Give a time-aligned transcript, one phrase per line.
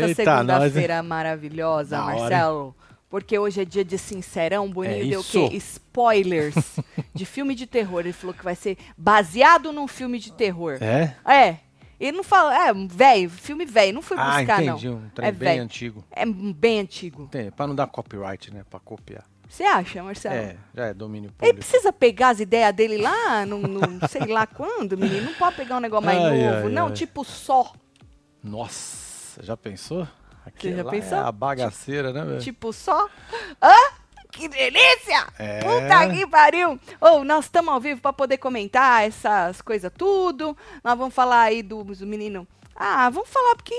[0.00, 2.76] Nesta segunda-feira maravilhosa, Da hora, Marcelo.
[3.08, 5.48] Porque hoje é dia de sincerão, Boninho É deu o quê?
[5.56, 6.54] Spoilers
[7.14, 8.00] de filme de terror.
[8.00, 10.78] Ele falou que vai ser baseado num filme de terror.
[10.80, 11.14] É?
[11.24, 11.56] É.
[11.98, 14.86] Ele não fala, é, velho, filme velho, não fui Ah, buscar, entendi.
[14.88, 14.96] não.
[14.96, 15.62] Um trem É bem velho.
[15.62, 16.04] antigo.
[16.10, 17.26] É bem antigo.
[17.30, 18.64] Tem, pra não dar copyright, né?
[18.68, 19.24] Pra copiar.
[19.48, 20.34] Você acha, Marcelo?
[20.34, 21.58] É, já é domínio Ele público.
[21.58, 25.26] precisa pegar as ideias dele lá, no, no- sei lá quando, menino.
[25.26, 26.66] Não pode pegar um negócio mais Ai, novo.
[26.66, 26.92] ai, não, ai.
[26.92, 27.72] tipo só.
[28.42, 29.05] Nossa,
[29.42, 30.06] já pensou?
[30.44, 31.18] Aquilo já pensou?
[31.18, 32.40] É a bagaceira, né, velho?
[32.40, 33.08] Tipo só.
[33.62, 33.74] Hã?
[34.30, 35.26] Que delícia!
[35.38, 35.60] É.
[35.60, 36.78] Puta que pariu!
[37.00, 40.56] Ou nós estamos ao vivo para poder comentar essas coisas tudo.
[40.84, 42.46] Nós vamos falar aí do, do menino.
[42.74, 43.74] Ah, vamos falar porque,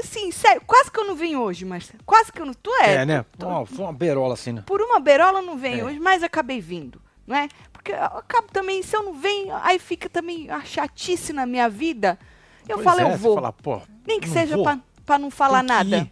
[0.00, 2.00] assim, sério, quase que eu não vim hoje, Marcelo.
[2.04, 2.52] Quase que eu não.
[2.52, 2.96] Tu é.
[2.96, 3.24] É, né?
[3.38, 4.62] Foi uma, foi uma berola assim, né?
[4.66, 5.84] Por uma berola eu não venho É.
[5.84, 7.48] hoje, mas acabei vindo, não é?
[7.72, 11.68] Porque eu acabo também, se eu não venho, aí fica também a chatice na minha
[11.70, 12.18] vida.
[12.68, 13.34] Eu Pois falo, é, eu vou.
[13.34, 14.64] fala, pô, Nem que seja vou.
[14.64, 16.10] pra, pra não falar nada.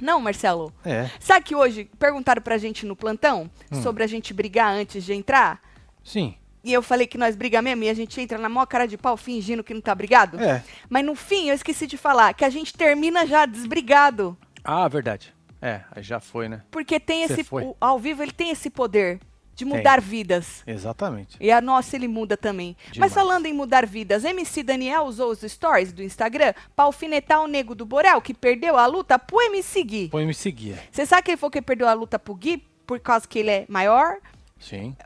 [0.00, 0.72] Não, Marcelo.
[0.84, 3.82] É, Sabe que hoje perguntaram pra gente no plantão Hum.
[3.82, 5.60] sobre a gente brigar antes de entrar?
[6.04, 6.34] sim.
[6.64, 8.98] E eu falei que nós briga mesmo e a gente entra na maior cara de
[8.98, 10.38] pau fingindo que não tá brigado?
[10.42, 10.62] É.
[10.90, 14.36] Mas no fim eu esqueci de falar que a gente termina já desbrigado.
[14.64, 15.32] Ah, verdade.
[15.62, 16.62] É, aí já foi, né?
[16.70, 17.46] Porque tem Cê esse.
[17.54, 19.20] o- ao vivo ele tem esse poder
[19.58, 20.62] de mudar vidas.
[20.64, 21.36] Exatamente.
[21.40, 22.76] E a nossa ele muda também.
[22.92, 22.98] Demais.
[22.98, 27.48] Mas falando em mudar vidas, MC Daniel usou os stories do Instagram pra alfinetar o
[27.48, 30.08] nego do Borel, que perdeu a luta pro MC Gui.
[30.10, 30.78] Põe me seguir.
[30.92, 33.50] Você sabe que ele falou que perdeu a luta pro Gui por causa que ele
[33.50, 34.18] é maior,
[34.60, 34.96] Sim.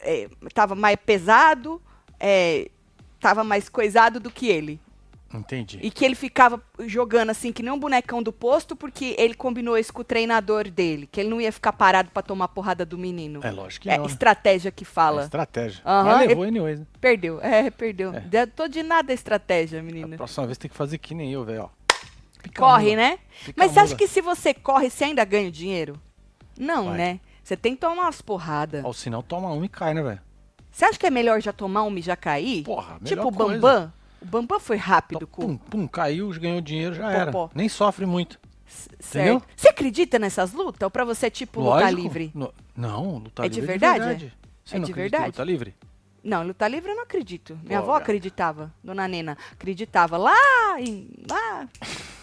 [0.00, 1.80] é, tava mais pesado,
[2.20, 2.70] é,
[3.18, 4.78] tava mais coisado do que ele.
[5.34, 5.78] Entendi.
[5.82, 9.78] E que ele ficava jogando assim, que nem um bonecão do posto, porque ele combinou
[9.78, 12.98] isso com o treinador dele, que ele não ia ficar parado pra tomar porrada do
[12.98, 13.40] menino.
[13.42, 14.04] É lógico que É não.
[14.04, 14.10] né?
[14.10, 15.22] estratégia que É fala.
[15.24, 15.82] estratégia.
[15.84, 16.86] Aham, Mas ele- levou anyways, né?
[17.00, 18.12] Perdeu, é, perdeu.
[18.14, 18.46] É.
[18.46, 20.16] Tô de nada a estratégia, A menina.
[20.16, 21.70] próxima vez tem que fazer que nem eu, velho,
[22.56, 22.96] Corre, mula.
[22.96, 23.18] né?
[23.44, 25.94] Pica Mas você acha que se você corre, você ainda ganha o dinheiro?
[26.58, 26.98] Não, Vai.
[26.98, 27.20] né?
[27.42, 28.84] Você tem que tomar umas porradas.
[28.84, 30.20] Ó, o sinal toma um e cai, né, velho?
[30.70, 32.62] Você acha que é melhor já tomar uma e já cair?
[32.64, 33.60] Porra, melhor Tipo o coisa.
[33.60, 33.92] Bambam?
[34.22, 37.50] O Bambam foi rápido, Então, pum, pum, caiu, ganhou dinheiro, já Pó, era.
[37.54, 38.38] Nem sofre muito.
[38.66, 39.04] Certo.
[39.16, 39.42] Entendeu?
[39.56, 40.80] Você acredita nessas lutas?
[40.82, 42.00] Ou pra você é tipo Lógico.
[42.00, 42.30] livre?
[42.34, 44.36] No- Não, luta É de livre verdade, é de verdade.
[44.70, 45.26] É não de verdade?
[45.26, 45.74] luta livre?
[46.24, 47.58] Não, luta livre eu não acredito.
[47.64, 48.04] Minha Pô, avó gata.
[48.04, 49.36] acreditava, dona Nena.
[49.50, 50.32] Acreditava lá
[50.78, 51.10] em.
[51.28, 51.68] lá.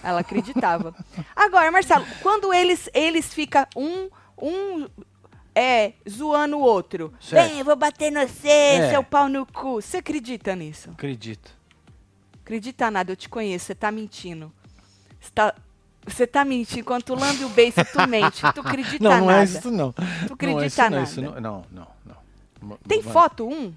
[0.02, 0.96] Ela acreditava.
[1.36, 4.10] Agora, Marcelo, quando eles, eles ficam um.
[4.42, 4.88] um
[5.54, 7.14] é, zoando o outro.
[7.20, 7.50] Certo.
[7.50, 8.90] Vem, eu vou bater no você, É.
[8.90, 9.82] seu pau no cu.
[9.82, 10.90] Você acredita nisso?
[10.92, 11.59] Acredito.
[12.50, 14.52] Acredita nada, eu te conheço, você tá mentindo.
[15.22, 15.54] Você tá,
[16.04, 16.84] você tá mentindo.
[17.04, 18.42] Tu lambe o beijo, tu mente.
[18.54, 19.42] Tu acredita não, não nada.
[19.42, 19.92] é isso não.
[19.92, 21.04] Tu não é acredita isso, não, nada.
[21.04, 22.16] isso não, não, não, não.
[22.70, 23.72] Ma- Tem foto um?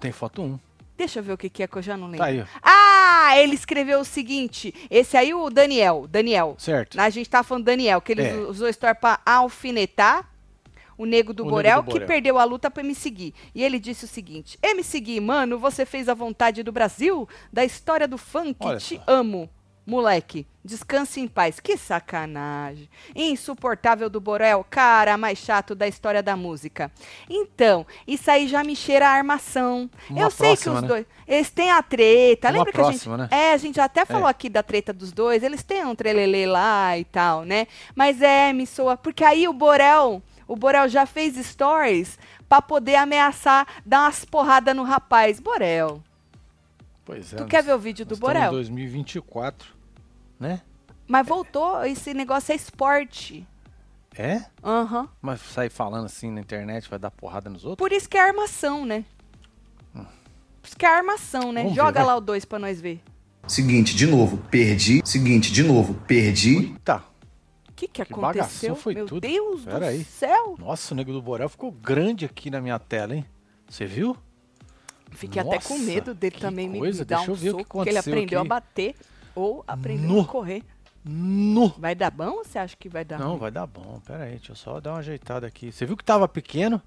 [0.00, 0.58] Tem foto 1.
[0.96, 2.18] Deixa eu ver o que, que é que eu já não lembro.
[2.18, 2.44] Tá aí.
[2.60, 4.74] Ah, ele escreveu o seguinte.
[4.90, 6.08] Esse aí, o Daniel.
[6.10, 6.56] Daniel.
[6.58, 6.98] Certo.
[7.00, 8.34] A gente tá falando Daniel, que ele É.
[8.34, 10.28] usou story pra alfinetar
[10.98, 12.06] o nego do O nego Borel, do que Borel.
[12.08, 13.32] perdeu a luta pra me seguir.
[13.54, 17.64] E ele disse o seguinte: Me seguir, mano, você fez a vontade do Brasil, da
[17.64, 19.02] história do funk, Olha te só.
[19.06, 19.48] amo.
[19.86, 21.60] Moleque, descanse em paz.
[21.60, 22.90] Que sacanagem.
[23.16, 26.92] Insuportável do Borel, cara mais chato da história da música.
[27.26, 29.88] Então, isso aí já me cheira a armação.
[30.10, 30.88] Uma Eu sei que próxima, os né?
[30.88, 31.06] dois.
[31.26, 32.48] Eles têm a treta.
[32.48, 32.90] Uma Lembra que a gente.
[32.92, 33.28] próxima, né?
[33.30, 34.30] É, a gente já até falou É.
[34.30, 35.42] aqui da treta dos dois.
[35.42, 37.66] Eles têm um trelelê lá e tal, né?
[37.94, 38.94] Mas é, me soa.
[38.94, 40.22] Porque aí o Borel.
[40.48, 45.38] O Borel já fez stories pra poder ameaçar dar umas porradas no rapaz.
[45.38, 46.02] Borel.
[47.04, 47.36] Pois é.
[47.36, 48.48] Tu nós- quer ver o vídeo do Borel?
[48.48, 49.74] em 2024,
[50.40, 50.62] né?
[51.06, 53.46] Mas voltou, esse negócio é esporte.
[54.16, 54.42] É?
[54.64, 55.08] Aham.
[55.22, 57.78] Mas sair falando assim na internet vai dar porrada nos outros?
[57.78, 59.04] Por isso que é armação, né?
[59.94, 61.62] Por isso que é armação, né?
[61.62, 62.04] Vamos ver, Joga vai.
[62.04, 63.00] lá o 2 pra nós ver.
[63.46, 65.00] Seguinte, de novo, perdi.
[65.04, 66.56] Seguinte, de novo, perdi.
[66.72, 67.02] Eita.
[67.78, 68.74] O que, que Que aconteceu?
[68.74, 69.20] foi Meu tudo.
[69.20, 70.02] Deus Pera do aí.
[70.02, 70.56] céu!
[70.58, 73.24] Nossa, o Nego do Borel ficou grande aqui na minha tela, hein?
[73.68, 74.16] Você viu?
[75.12, 77.56] Fiquei até com Nossa, medo dele também me coisa, dar deixa um eu ver o
[77.58, 78.46] que soco, porque ele aprendeu aqui.
[78.46, 78.94] a bater
[79.34, 80.20] ou aprendeu Nu.
[80.22, 80.64] a correr.
[81.04, 81.68] No.
[81.78, 83.38] Vai dar bom ou você acha que vai dar Não, ruim?
[83.38, 84.00] vai dar bom.
[84.04, 85.70] Pera aí, deixa eu só dar uma ajeitada aqui.
[85.70, 86.82] Você viu que tava pequeno?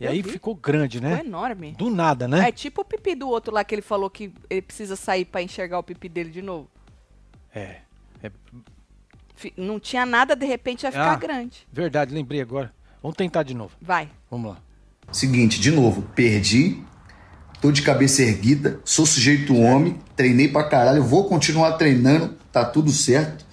[0.00, 0.30] E Eu aí vi.
[0.30, 1.20] ficou grande, Ficou né?
[1.24, 1.72] enorme.
[1.72, 2.48] Do nada, né?
[2.48, 5.42] É tipo o pipi do outro lá que ele falou que ele precisa sair pra
[5.42, 6.68] enxergar o pipi dele de novo.
[7.52, 7.80] É.
[8.22, 8.30] É
[9.56, 11.16] Não tinha nada, de repente vai ficar Ah.
[11.16, 11.66] grande.
[11.72, 12.72] verdade, lembrei agora.
[13.02, 13.72] Vamos tentar de novo.
[13.80, 14.08] Vai.
[14.30, 14.56] Vamos lá.
[15.12, 16.82] Seguinte, de novo, perdi.
[17.60, 22.90] Tô de cabeça erguida, sou sujeito homem, treinei pra caralho, vou continuar treinando, tá tudo
[22.90, 23.46] certo.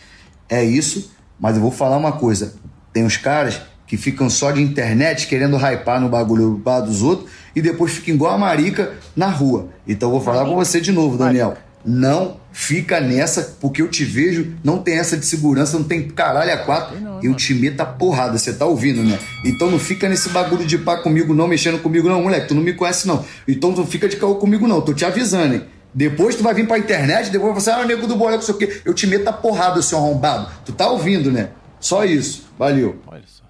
[0.50, 2.56] É isso, mas eu vou falar uma coisa.
[2.92, 7.62] Tem uns caras que ficam só de internet querendo hypar no bagulho dos outros e
[7.62, 9.70] depois ficam igual a marica na rua.
[9.88, 11.56] Então eu vou falar com você de novo, Daniel.
[11.86, 16.54] Não Fica nessa, porque eu te vejo, não tem essa de segurança, não tem caralho
[16.54, 17.02] a quatro.
[17.02, 17.36] Não, eu mano.
[17.36, 19.18] te meto a porrada, você tá ouvindo, né?
[19.44, 22.48] Então não fica nesse bagulho de pá comigo, não, mexendo comigo, não, moleque.
[22.50, 23.26] Tu não me conhece, não.
[23.48, 24.82] Então não fica de caô comigo, não.
[24.82, 25.66] Tô te avisando, hein?
[25.92, 28.58] Depois tu vai vir pra internet, depois você, ah, nego do boleco, não sei o
[28.60, 28.82] quê.
[28.86, 30.52] Eu te meto a porrada, seu arrombado.
[30.64, 31.50] Tu tá ouvindo, né?
[31.80, 32.48] Só isso.
[32.58, 33.02] Valeu.
[33.08, 33.44] Olha só.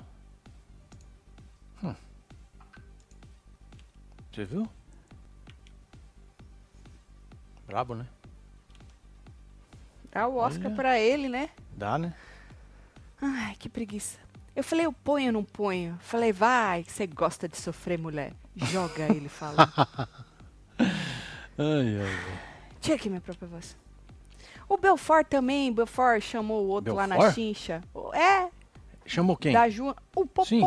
[1.83, 1.94] Hum.
[4.33, 4.65] Você viu?
[7.67, 8.05] Brabo, né?
[10.13, 10.75] Dá o Oscar Olha.
[10.75, 11.50] pra ele, né?
[11.75, 12.13] Dá, né?
[13.19, 14.19] Ai, que preguiça.
[14.56, 15.98] Eu falei, eu ponho ou não ponho?
[16.01, 18.31] Falei, vai, você gosta de sofrer, mulher.
[18.56, 19.56] Joga, ele fala.
[21.57, 22.39] Ai, ai.
[22.81, 23.77] Tira aqui minha própria voz.
[24.68, 27.36] O Belfort também, Belfort chamou o outro lá na Belfort?
[27.36, 27.81] chincha.
[28.13, 28.50] É,
[29.06, 29.54] Chamou quem?
[29.54, 29.94] da Ju.
[30.15, 30.45] O Popó.
[30.45, 30.63] Sim.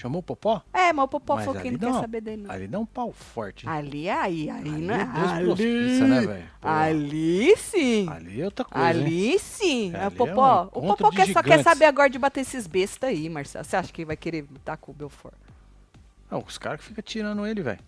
[0.00, 0.62] Chamou o Popó?
[0.72, 2.50] É, mas o Popó Mas falou que não quer saber dele, não.
[2.50, 3.66] Ali dá um pau forte.
[3.66, 3.72] hein?
[3.72, 5.04] Ali, aí, aí, Ali não é é?
[5.40, 6.50] Deus Ali, né, velho?
[6.62, 8.08] Ali sim.
[8.08, 8.90] Ali é outra coisa, hein?
[9.04, 9.94] Ali sim.
[9.94, 10.62] Ali É, é Popó.
[10.74, 13.64] um o Popó quer, só quer saber agora de bater esses bestas aí, Marcelo.
[13.64, 15.34] Você acha que ele vai querer lutar com o Belfort?
[16.30, 17.80] Não, os caras que ficam tirando ele, velho.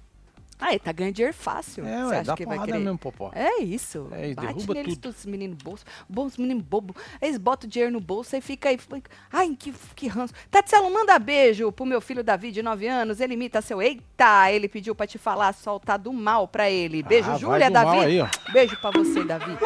[0.61, 1.87] Ah, ele tá ganhando dinheiro fácil.
[1.87, 2.79] É, Você ué, acha dá que ele vai querer?
[2.79, 3.31] mesmo, Popó.
[3.35, 4.09] É isso.
[4.13, 5.03] É, e Bate derruba neles, tudo.
[5.03, 5.85] todos os meninos bolso.
[6.09, 6.95] Bons meninos bobo.
[7.21, 8.77] Eles botam o dinheiro no bolso e fica aí.
[8.77, 10.35] fica- Ai, que, que ranço.
[10.51, 13.21] Tatselo, manda beijo pro meu filho Davi, de 9 anos.
[13.21, 13.81] Ele imita seu.
[13.81, 17.03] Eita, ele pediu pra te falar, soltar do mal pra ele.
[17.03, 17.99] Beijo, Ah, vai Júlia, do mal Davi.
[18.07, 18.29] aí, ó.
[18.53, 19.57] Beijo pra você, Davi.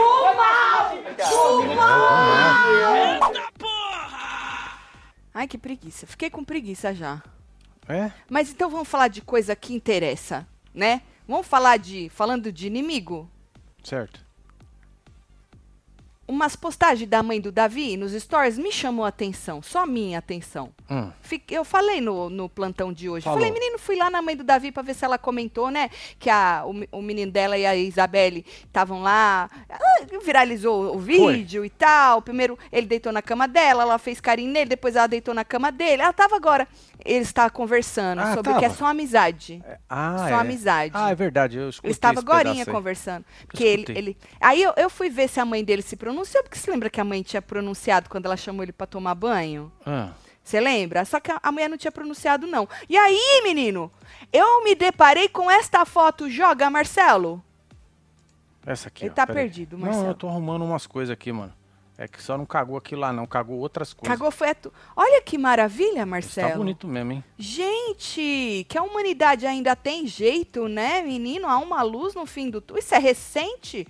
[5.32, 6.06] Ai, que preguiça.
[6.06, 7.22] Fiquei com preguiça já.
[7.88, 8.10] É?
[8.30, 11.02] Mas então vamos falar de coisa que interessa, né?
[11.26, 12.08] Vamos falar de.
[12.10, 13.30] Falando de inimigo?
[13.82, 14.20] Certo.
[16.26, 20.70] Umas postagens da mãe do Davi nos stories me chamou a atenção, só minha atenção.
[20.90, 21.10] Hum.
[21.20, 23.24] Fique- Eu falei no, no plantão de hoje.
[23.24, 23.38] Falou.
[23.38, 25.90] Falei, menino, fui lá na mãe do Davi pra ver se ela comentou, né?
[26.18, 29.50] Que a, o, o menino dela e a Isabelle estavam lá.
[29.68, 29.78] Ah,
[30.24, 32.22] Viralizou o vídeo e tal.
[32.22, 35.70] Primeiro ele deitou na cama dela, ela fez carinho nele, depois ela deitou na cama
[35.70, 36.00] dele.
[36.02, 36.66] Ela tava agora.
[37.04, 38.74] Eles estavam conversando Ah, sobre que é tava?
[38.74, 39.62] só amizade.
[39.66, 40.32] É- Ah, Só é.
[40.34, 40.92] amizade.
[40.96, 41.58] Ah, é verdade.
[41.58, 42.64] Eu escutei Eles estavam aí.
[42.64, 43.24] conversando.
[43.46, 44.16] Porque ele, ele.
[44.40, 47.00] Aí eu, eu fui ver se a mãe dele se pronunciou, porque você lembra que
[47.00, 49.70] a mãe tinha pronunciado quando ela chamou ele pra tomar banho?
[49.84, 50.10] Ah,
[50.42, 51.04] Você lembra?
[51.04, 52.68] Só que a, a mulher não tinha pronunciado, não.
[52.88, 53.90] E aí, menino,
[54.32, 56.28] eu me deparei com esta foto.
[56.28, 57.42] Joga, Marcelo.
[58.66, 60.08] essa aqui, Ele ó, tá perdido, Não, Marcelo.
[60.08, 61.52] eu tô arrumando umas coisas aqui, mano.
[61.96, 63.24] É que só não cagou aqui lá, não.
[63.24, 64.18] Cagou outras coisas.
[64.18, 64.72] Cagou foi a tu...
[64.96, 66.50] Olha que maravilha, Isso Marcelo.
[66.50, 67.24] Tá bonito mesmo, hein?
[67.38, 71.46] Gente, que a humanidade ainda tem jeito, né, menino?
[71.46, 72.80] Há uma luz no fim do túnel.
[72.82, 73.86] Isso é recente?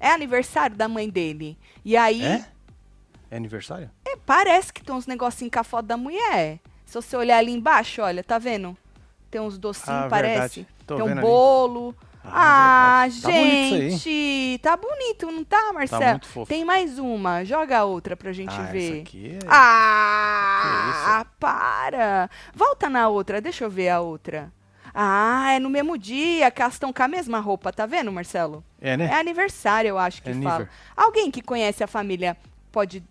[0.00, 1.56] É aniversário da mãe dele.
[1.84, 2.44] E aí, É?
[3.30, 3.90] É aniversário?
[4.04, 6.60] é, parece que tem uns negocinhos com a foto da mulher.
[6.86, 8.76] Se você olhar ali embaixo, olha, tá vendo?
[9.30, 10.66] Tem uns docinhos, Ah, parece.
[10.86, 11.20] tem um ali.
[11.20, 11.94] bolo.
[12.26, 13.00] Ah, Ah.
[13.00, 16.10] Tá isso gente, tá bonito, não tá, Marcelo?
[16.12, 16.48] muito fofo.
[16.48, 18.92] Tem mais uma, joga a outra pra gente ah, ver.
[18.92, 19.46] essa aqui é...
[19.46, 22.30] Ah, para!
[22.54, 24.50] Volta na outra, deixa eu ver a outra.
[24.94, 28.64] Ah, é no mesmo dia que elas estão com a mesma roupa, tá vendo, Marcelo?
[28.80, 29.06] É, né?
[29.06, 30.58] É aniversário, eu acho que É fala.
[30.60, 30.68] nível.
[30.96, 32.36] Alguém que conhece a família
[32.70, 33.02] pode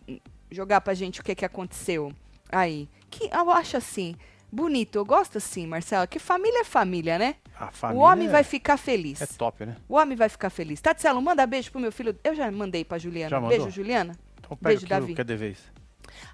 [0.49, 2.13] jogar pra gente o que, que aconteceu
[2.49, 2.87] aí.
[3.09, 4.15] Que eu acho assim,
[4.51, 7.35] bonito, eu gosto assim, Marcelo, que família é família, né?
[7.59, 9.21] A família o homem vai ficar feliz.
[9.21, 9.75] É top, né?
[9.89, 10.79] O homem vai ficar feliz.
[10.79, 12.17] Tatselo, manda beijo pro meu filho.
[12.23, 13.29] Eu já mandei pra Juliana.
[13.29, 13.57] Já mandou?
[13.57, 14.15] beijo, Juliana.
[14.39, 15.11] Então pega Beijo, Davi.
[15.11, 15.57] o que é de vez.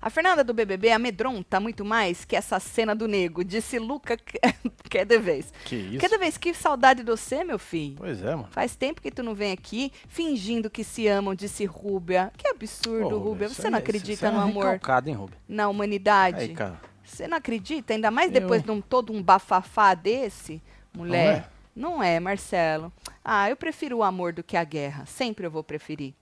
[0.02, 5.06] A Fernanda do BBB amedronta muito mais que essa cena do nego, disse Luca é
[5.06, 5.52] de vez.
[5.66, 5.98] Que isso?
[6.00, 7.96] Que é de vez, que saudade de você, meu filho.
[7.98, 8.48] Pois é, mano.
[8.52, 12.32] Faz tempo que tu não vem aqui fingindo que se amam, disse Rúbia.
[12.38, 13.50] Que absurdo, Ô, Rúbia.
[13.50, 15.38] Você não aí- acredita é no amor, hein, Rubem?
[15.48, 16.42] na humanidade?
[16.42, 16.80] Aí, cara.
[17.04, 17.94] Você não acredita?
[17.94, 20.62] Ainda mais Eu- depois de um, todo um bafafá desse,
[20.94, 21.50] mulher.
[21.76, 22.92] Não Não é, Marcelo.
[23.24, 25.06] Ah, eu prefiro o amor do que a guerra.
[25.06, 26.14] Sempre eu vou preferir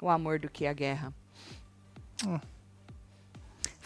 [0.00, 1.12] o amor do que a guerra.
[2.26, 2.38] Hum.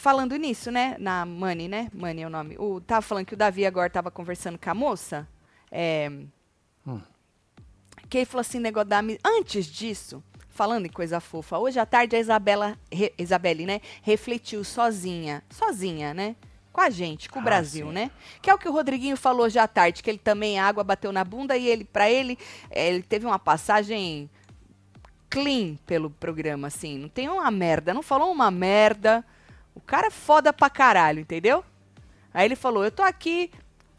[0.00, 0.96] Falando nisso, né?
[0.98, 1.90] Na Mani, né?
[1.92, 2.56] Mani é o nome.
[2.58, 5.28] O, tava falando que o Davi agora tava conversando com a moça.
[5.70, 6.10] É,
[6.86, 6.98] Hum.
[8.08, 12.16] Que ele falou assim, negócio da Antes disso, falando em coisa fofa, hoje à tarde
[12.16, 13.82] a Isabela, Re- Isabelle, né?
[14.00, 15.42] Refletiu sozinha.
[15.50, 16.34] Sozinha, né?
[16.72, 17.92] Com a gente, com o Ah, Brasil, sim.
[17.92, 18.10] né?
[18.40, 20.82] Que é o que o Rodriguinho falou hoje à tarde, que ele também, a água
[20.82, 22.38] bateu na bunda e ele, para ele,
[22.70, 24.30] eh, ele teve uma passagem
[25.28, 26.96] clean pelo programa, assim.
[26.96, 29.22] Não tem uma merda, não falou uma merda.
[29.74, 31.64] O cara é foda pra caralho, entendeu?
[32.32, 33.50] Aí ele falou: Eu tô aqui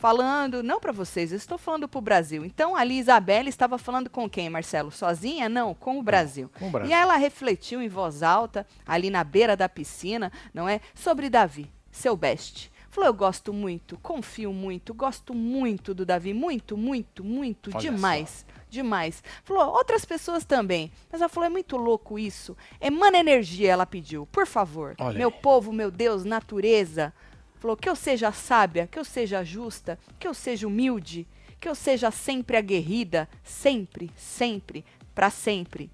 [0.01, 2.44] falando, não pra vocês, eu estou falando pro Brasil.
[2.44, 4.90] Então ali Isabelle estava falando com quem, Marcelo?
[4.92, 5.48] Sozinha?
[5.48, 6.50] Não, com o Brasil.
[6.58, 6.90] com o Brasil.
[6.90, 10.82] E ela refletiu em voz alta, ali na beira da piscina, não é?
[10.96, 12.72] Sobre Davi, seu best.
[12.90, 18.46] Falou, eu gosto muito, confio muito, gosto muito do Davi, muito, muito, muito, Olha demais.
[18.72, 19.22] Demais.
[19.44, 20.92] Falou, outras pessoas também.
[21.12, 22.56] Mas ela falou, é muito louco isso.
[22.80, 24.25] Emana energia, ela pediu.
[24.28, 24.96] Por favor.
[24.98, 27.13] Olha meu povo, meu Deus, natureza.
[27.60, 31.28] Falou, que eu seja sábia, que eu seja justa, que eu seja humilde,
[31.60, 35.92] que eu seja sempre aguerrida, sempre, sempre, para sempre.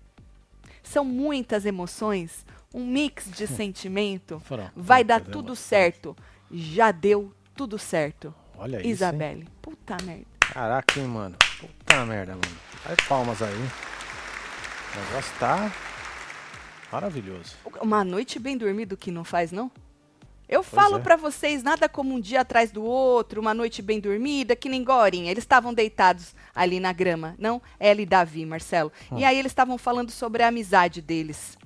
[0.83, 4.39] São muitas emoções, um mix de sentimento.
[4.41, 6.15] Foram Vai dar tudo certo.
[6.51, 8.33] Já deu tudo certo.
[8.55, 8.85] Olha isso.
[8.85, 8.91] hein?
[8.91, 9.47] Isabelle.
[9.61, 10.25] Puta merda.
[10.39, 11.35] Caraca, hein, mano.
[11.59, 12.57] Puta merda, mano.
[12.83, 13.53] Faz palmas aí.
[13.53, 15.71] O negócio tá
[16.91, 17.55] maravilhoso.
[17.81, 19.71] Uma noite bem dormida que não faz, não?
[20.47, 20.99] Eu Pois falo é.
[21.01, 24.83] pra vocês, nada como um dia atrás do outro, uma noite bem dormida, que nem
[24.83, 25.29] Gorinha.
[25.29, 27.61] Eles estavam deitados ali na grama, não?
[27.77, 28.91] Ela e Davi, Marcelo.
[29.15, 31.57] E aí eles estavam falando sobre a amizade deles.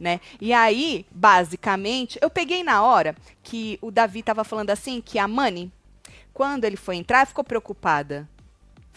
[0.00, 0.18] Né?
[0.40, 5.28] E aí, basicamente, eu peguei na hora que o Davi estava falando assim que a
[5.28, 5.70] Mani,
[6.32, 8.28] quando ele foi entrar, ficou preocupada.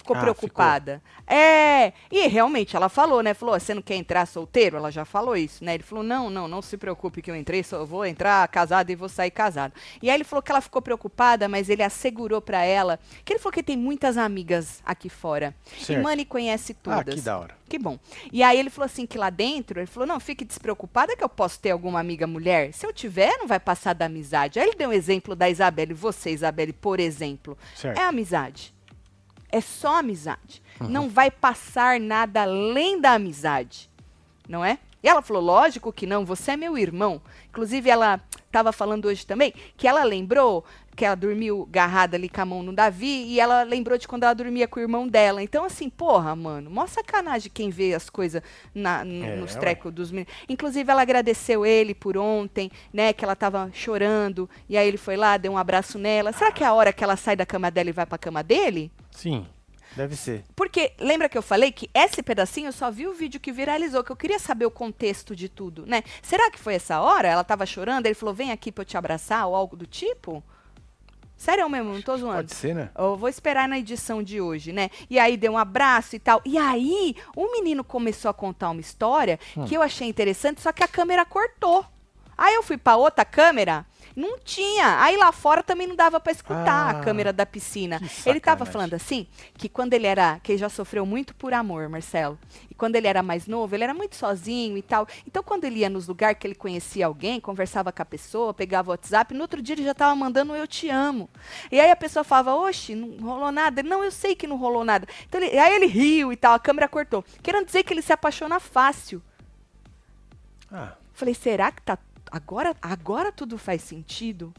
[0.06, 1.02] Ficou Ah, preocupada.
[1.26, 3.34] É, e realmente ela falou, né?
[3.34, 4.78] Falou, você não quer entrar solteiro?
[4.78, 5.74] Ela já falou isso, né?
[5.74, 8.96] Ele falou, não, não, não se preocupe que eu entrei, só vou entrar casado e
[8.96, 9.74] vou sair casado.
[10.04, 13.40] E aí ele falou que ela ficou preocupada, mas ele assegurou pra ela que ele
[13.40, 15.56] falou que tem muitas amigas aqui fora.
[15.82, 16.04] E Certo.
[16.04, 17.16] Mani conhece Ah, todas.
[17.16, 17.56] que da hora.
[17.68, 17.98] Que bom.
[18.32, 21.30] E aí ele falou assim que lá dentro, ele falou, não, fique despreocupada que eu
[21.30, 22.72] posso ter alguma amiga mulher.
[22.74, 24.60] Se eu tiver, não vai passar da amizade.
[24.60, 27.58] Aí ele deu um exemplo da Isabelle, você, Isabelle, por exemplo.
[27.74, 27.98] Certo.
[27.98, 28.75] É amizade.
[29.56, 30.62] É só amizade.
[30.82, 33.90] Não vai passar nada além da amizade.
[34.50, 34.80] Não é?
[35.06, 37.22] E ela falou, lógico que não, você é meu irmão.
[37.50, 42.42] Inclusive, ela estava falando hoje também que ela lembrou que ela dormiu agarrada ali com
[42.42, 45.44] a mão no Davi e ela lembrou de quando ela dormia com o irmão dela.
[45.44, 48.42] Então, assim, porra, mano, mó sacanagem quem vê as coisas
[48.74, 50.34] É, nos trecos dos meninos.
[50.50, 55.16] Inclusive, ela agradeceu ele por ontem, né, que ela tava chorando e aí ele foi
[55.18, 56.32] lá, deu um abraço nela.
[56.32, 58.42] Será que é a hora que ela sai da cama dela e vai pra cama
[58.42, 58.92] dele?
[59.12, 59.46] Sim,
[59.96, 60.44] deve ser.
[60.56, 64.04] Porque lembra que eu falei que esse pedacinho eu só vi o vídeo que viralizou,
[64.04, 66.04] que eu queria saber o contexto de tudo, né?
[66.22, 67.28] Será que foi essa hora?
[67.28, 70.44] Ela tava chorando, ele falou: "Vem aqui pra eu te abraçar" ou algo do tipo?
[71.38, 72.38] Sério mesmo, não tô zoando.
[72.38, 72.90] Pode ser, né?
[72.98, 74.90] Eu vou esperar na edição de hoje, né?
[75.10, 76.42] E aí deu um abraço e tal.
[76.46, 79.66] E aí, o menino começou a contar uma história Hum.
[79.66, 81.86] que eu achei interessante, só que a câmera cortou.
[82.38, 83.86] Aí eu fui pra outra câmera,
[84.16, 85.02] não tinha.
[85.02, 87.98] Aí lá fora também não dava pra escutar Ah, a câmera da piscina.
[88.26, 88.72] Ele tava sacanagem.
[88.74, 92.40] falando assim, que quando ele era, que ele já sofreu muito por amor, Marcelo.
[92.72, 95.08] E quando ele era mais novo, ele era muito sozinho e tal.
[95.28, 98.90] Então quando ele ia nos lugares que ele conhecia alguém, conversava com a pessoa, pegava
[98.90, 101.30] o WhatsApp, no outro dia ele já tava mandando eu te amo.
[101.72, 103.82] E aí a pessoa falava, oxe, não rolou nada.
[103.82, 105.08] Ele, Não, eu sei que não rolou nada.
[105.28, 107.24] Então ele- aí ele riu e tal, a câmera cortou.
[107.44, 109.22] Querendo dizer que ele se apaixona fácil.
[110.72, 111.98] Ah, Falei, será que tá.
[112.32, 114.53] Agora, agora tudo faz sentido?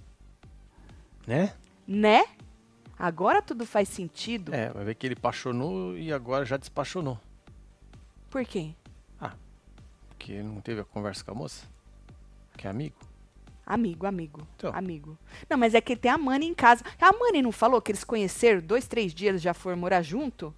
[1.27, 1.53] né?
[1.87, 2.25] Né?
[2.99, 4.55] Agora tudo faz sentido.
[4.55, 7.19] É, vai ver que ele apaixonou e agora já despaixonou.
[8.31, 8.73] Por quê?
[10.09, 11.67] Porque ele não teve a conversa com a moça?
[12.57, 12.97] Que é amigo?
[13.67, 14.73] Amigo, amigo, Então.
[14.75, 15.19] amigo.
[15.51, 16.83] Não, mas é que tem a Mani em casa.
[17.01, 20.55] A Mani não falou que eles conheceram dois, três dias já foram morar junto?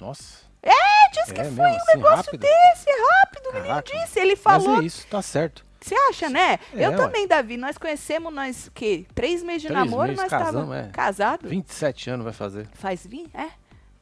[0.00, 0.44] Nossa.
[0.62, 2.40] É, disse que É foi mesmo um assim, negócio rápido?
[2.40, 4.18] desse, rápido, o menino disse.
[4.20, 4.68] Ele falou.
[4.76, 5.65] Mas é isso, tá certo.
[5.86, 6.58] Você acha, né?
[6.74, 6.96] É, eu ué.
[6.96, 7.56] também, Davi.
[7.56, 9.06] Nós conhecemos, nós, o quê?
[9.14, 10.88] Três meses de Três namoro, meses, nós estávamos é.
[10.92, 11.48] casados.
[11.48, 12.66] 27 anos vai fazer.
[12.74, 13.30] Faz 20?
[13.32, 13.50] É.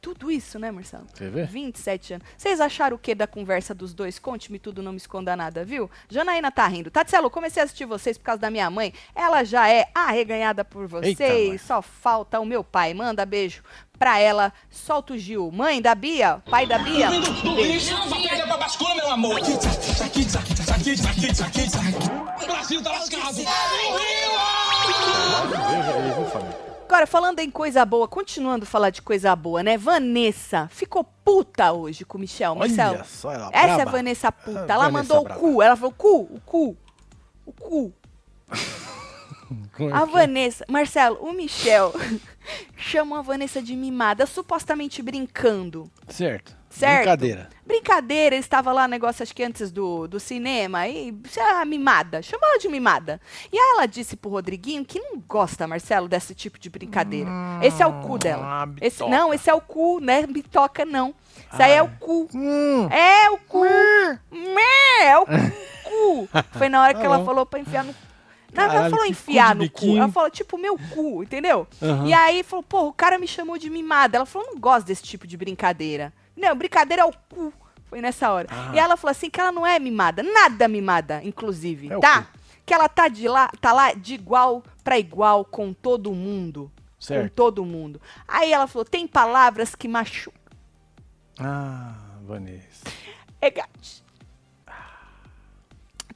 [0.01, 1.07] Tudo isso, né, Marcelo?
[1.15, 1.45] Você vê?
[1.45, 2.27] 27 anos.
[2.37, 4.19] Vocês acharam o que da conversa dos dois?
[4.19, 5.91] Conte-me tudo, não me esconda nada, viu?
[6.09, 6.91] Janaína tá rindo.
[6.91, 8.93] Tatselo, comecei a assistir vocês por causa da minha mãe.
[9.15, 11.19] Ela já é arreganhada por vocês.
[11.21, 11.59] Eita.
[11.59, 12.93] Só falta o meu pai.
[12.93, 13.63] Manda beijo
[13.99, 14.53] pra ela.
[14.71, 15.51] Solta o Gil.
[15.51, 17.11] Mãe da Bia, pai da Bia.
[17.11, 17.23] Do
[18.57, 19.41] pra bascula, meu amor.
[22.43, 23.41] O Brasil tá lascado.
[26.87, 29.77] Agora, falando em coisa boa, continuando a falar de coisa boa, né?
[29.77, 32.55] Vanessa ficou puta hoje com o Michel.
[32.55, 32.95] Marcelo.
[32.97, 33.91] Olha só, ela Essa é a braba.
[33.91, 34.59] Vanessa puta.
[34.61, 35.41] Ela Vanessa mandou o braba.
[35.41, 35.63] cu.
[35.63, 36.77] Ela falou cu, o cu.
[37.47, 37.93] O cu.
[39.77, 41.93] Como é A que- Vanessa, Marcelo, o Michel
[42.77, 45.91] chama a Vanessa de mimada, supostamente brincando.
[46.09, 46.57] Certo.
[46.75, 46.99] Certo.
[47.05, 47.49] Brincadeira.
[47.67, 52.59] Brincadeira, estava lá, negócio acho que antes do, do cinema, e ah, mimada, chama ela
[52.59, 53.21] de mimada.
[53.53, 57.31] E aí ela disse pro Rodriguinho que não gosta, Marcelo, desse tipo de brincadeira.
[57.63, 58.43] esse é o cu dela.
[58.45, 60.27] ah, Esse, não, esse é o cu, né?
[60.27, 61.15] Bitoca não.
[61.53, 62.29] Isso aí é o cu.
[62.35, 63.65] Hum, É o cu.
[64.31, 66.29] Mé, É o cu.
[66.59, 67.25] Foi na hora que Tá ela bom.
[67.25, 67.95] falou pra enfiar no.
[68.53, 69.81] Não, ela falou cu enfiar no cu.
[69.81, 69.99] biquinho.
[70.03, 71.67] Ela falou, tipo, meu cu, entendeu?
[71.83, 72.07] Aham.
[72.07, 74.17] E aí falou, pô, o cara me chamou de mimada.
[74.17, 76.13] Ela falou, não gosto desse tipo de brincadeira.
[76.37, 77.53] Não, brincadeira é o cu.
[77.87, 78.49] Foi nessa hora.
[78.51, 78.73] Ah.
[78.75, 82.27] E ela falou assim que ela não é mimada, nada mimada, inclusive, É tá?
[82.67, 86.71] que ela tá, de lá, tá lá de igual pra igual com todo mundo.
[86.97, 87.35] Com Certo.
[87.35, 88.01] todo mundo.
[88.27, 90.41] Aí ela falou: tem palavras que machucam.
[91.39, 92.85] Ah, Vanessa.
[93.41, 94.03] É gato.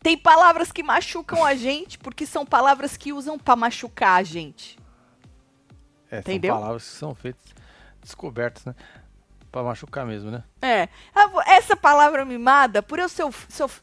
[0.03, 4.79] Tem palavras que machucam a gente, porque são palavras que usam pra machucar a gente.
[6.11, 6.55] É, Entendeu?
[6.55, 7.55] são palavras que são feitas,
[8.01, 8.75] descobertas, né?
[9.51, 10.45] Pra machucar mesmo, né?
[10.61, 10.89] É.
[11.47, 13.25] Essa palavra mimada, por eu ser,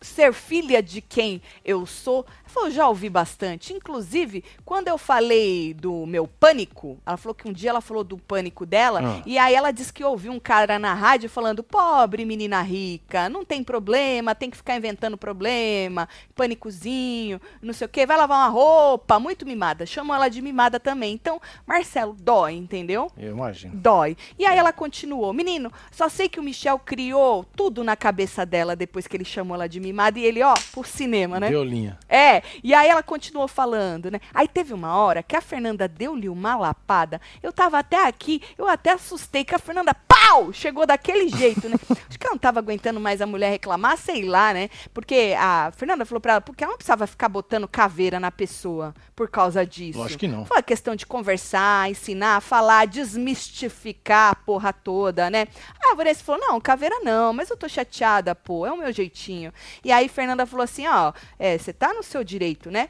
[0.01, 3.73] ser filha de quem eu sou, ela falou, eu já ouvi bastante.
[3.73, 8.17] Inclusive, quando eu falei do meu pânico, ela falou que um dia ela falou do
[8.17, 9.21] pânico dela, Ah.
[9.25, 13.43] e aí ela disse que ouviu um cara na rádio falando: pobre menina rica, não
[13.45, 18.47] tem problema, tem que ficar inventando problema, pânicozinho, não sei o quê, vai lavar uma
[18.49, 19.85] roupa, muito mimada.
[19.85, 21.13] Chamou ela de mimada também.
[21.13, 23.11] Então, Marcelo, dói, entendeu?
[23.17, 23.75] Eu imagino.
[23.75, 24.15] Dói.
[24.39, 25.33] E aí ela continuou.
[25.33, 29.55] Menino, só sei que o Michel criou tudo na cabeça dela depois que ele chamou
[29.55, 30.19] ela de mimada.
[30.19, 31.49] E ele, ó, por cinema, né?
[31.49, 31.97] Deu linha.
[32.09, 34.19] É, e aí ela continuou falando, né?
[34.33, 37.21] Aí teve uma hora que a Fernanda deu-lhe uma lapada.
[37.43, 40.51] Eu tava até aqui, eu até assustei que a Fernanda, pau!
[40.51, 41.75] Chegou daquele jeito, né?
[42.09, 44.69] Acho que ela não tava aguentando mais a mulher reclamar, sei lá, né?
[44.93, 48.93] Porque a Fernanda falou pra ela, porque ela não precisava ficar botando caveira na pessoa
[49.15, 49.99] por causa disso.
[49.99, 50.45] Lógico que não.
[50.45, 55.47] Foi questão de conversar, ensinar, falar, desmistificar a porra toda, né?
[55.83, 59.53] A Vanessa falou, não, caveira não, mas eu tô chateada, pô, é o meu jeitinho.
[59.83, 62.89] E aí Fernanda falou assim, ó, é, você tá no seu direito, né?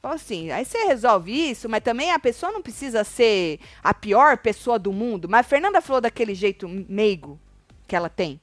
[0.00, 4.38] Falou assim, aí você resolve isso, mas também a pessoa não precisa ser a pior
[4.38, 5.28] pessoa do mundo.
[5.28, 7.40] Mas Fernanda falou daquele jeito meigo
[7.88, 8.40] que ela tem.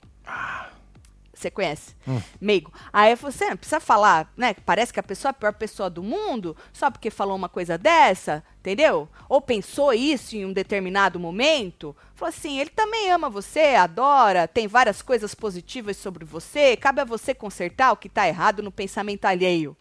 [1.44, 1.94] Você conhece?
[2.40, 2.72] Meigo.
[2.94, 4.54] Aí você não precisa falar, né?
[4.54, 7.78] Parece que a pessoa é a pior pessoa do mundo só porque falou uma coisa
[7.78, 9.10] dessa, entendeu?
[9.28, 11.94] Ou pensou isso em um determinado momento.
[12.16, 16.78] Falou assim: ele também ama você, adora, tem várias coisas positivas sobre você.
[16.78, 19.76] Cabe a você consertar o que tá errado no pensamento alheio.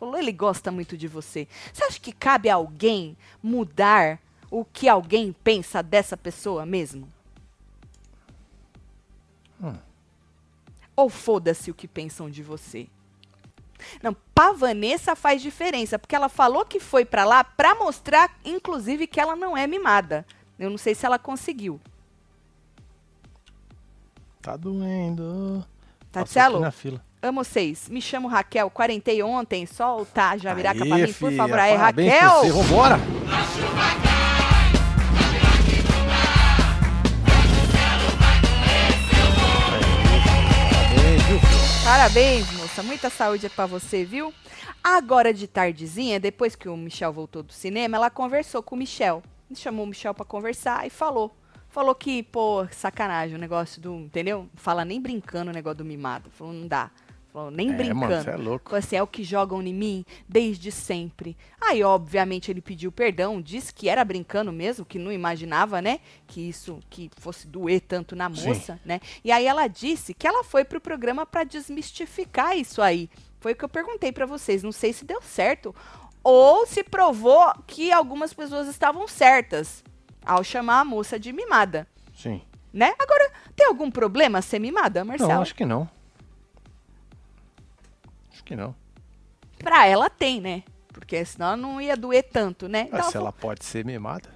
[0.00, 1.46] Falou, ele gosta muito de você.
[1.72, 4.18] Você acha que cabe a alguém mudar
[4.50, 7.08] o que alguém pensa dessa pessoa mesmo?
[10.98, 12.88] Ou foda-se o que pensam de você?
[14.02, 19.06] Não, pra Vanessa faz diferença, porque ela falou que foi pra lá pra mostrar, inclusive,
[19.06, 20.26] que ela não é mimada.
[20.58, 21.80] Eu não sei se ela conseguiu.
[24.42, 25.64] Tá doendo.
[26.10, 27.04] Tatielo, aqui na fila.
[27.22, 27.88] amo vocês.
[27.88, 31.58] Me chamo Raquel, 40 ontem, solta a javiraca pra Aê, mim, por filha, favor.
[31.60, 32.40] Aí, parabéns pra Raquel!
[32.40, 32.52] Você.
[32.52, 34.07] Vambora!
[41.88, 42.82] Parabéns, moça.
[42.82, 44.30] Muita saúde pra você, viu?
[44.84, 49.22] Agora de tardezinha, depois que o Michel voltou do cinema, ela conversou com o Michel.
[49.54, 51.34] Chamou o Michel pra conversar e falou.
[51.70, 53.94] Falou que, pô, sacanagem o negócio do.
[53.94, 54.50] Entendeu?
[54.54, 56.28] Fala nem brincando o negócio do mimado.
[56.30, 56.90] Falou, não dá.
[57.32, 58.00] Falou, nem É, brincando.
[58.00, 58.74] mano, você é louco.
[58.74, 61.36] Assim, é o que jogam em mim desde sempre.
[61.60, 66.00] Aí, obviamente, ele pediu perdão, disse que era brincando mesmo, que não imaginava, né?
[66.26, 68.48] Que isso, que fosse doer tanto na Sim.
[68.48, 68.98] moça, né?
[69.22, 73.10] E aí ela disse que ela foi pro programa pra desmistificar isso aí.
[73.40, 74.62] Foi o que eu perguntei pra vocês.
[74.62, 75.74] Não sei se deu certo
[76.24, 79.84] ou se provou que algumas pessoas estavam certas
[80.24, 82.40] ao chamar a moça de mimada, Sim.
[82.72, 82.94] né?
[82.98, 85.32] Agora, tem algum problema ser mimada, Marcelo?
[85.34, 85.88] Não, acho que não.
[88.48, 88.74] Que não.
[89.58, 90.62] Pra ela tem, né?
[90.88, 92.88] Porque senão não ia doer tanto, né?
[92.90, 94.30] Mas Então se ela ela pode ser mimada.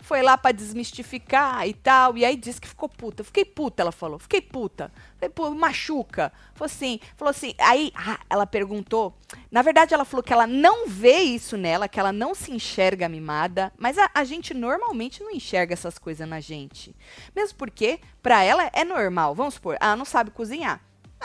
[0.00, 3.22] foi lá pra desmistificar e tal, e aí disse que ficou puta.
[3.22, 4.18] Fiquei puta, ela falou.
[4.18, 4.90] Fiquei puta.
[5.16, 6.32] Falei, pô, machuca.
[6.54, 9.16] Falou assim, falou assim, aí ah, ela perguntou.
[9.48, 13.08] Na verdade, ela falou que ela não vê isso nela, que ela não se enxerga
[13.08, 16.96] mimada, mas a, a gente normalmente não enxerga essas coisas na gente.
[17.34, 19.36] Mesmo porque, pra ela, é normal.
[19.36, 20.80] Vamos supor, ela não sabe cozinhar.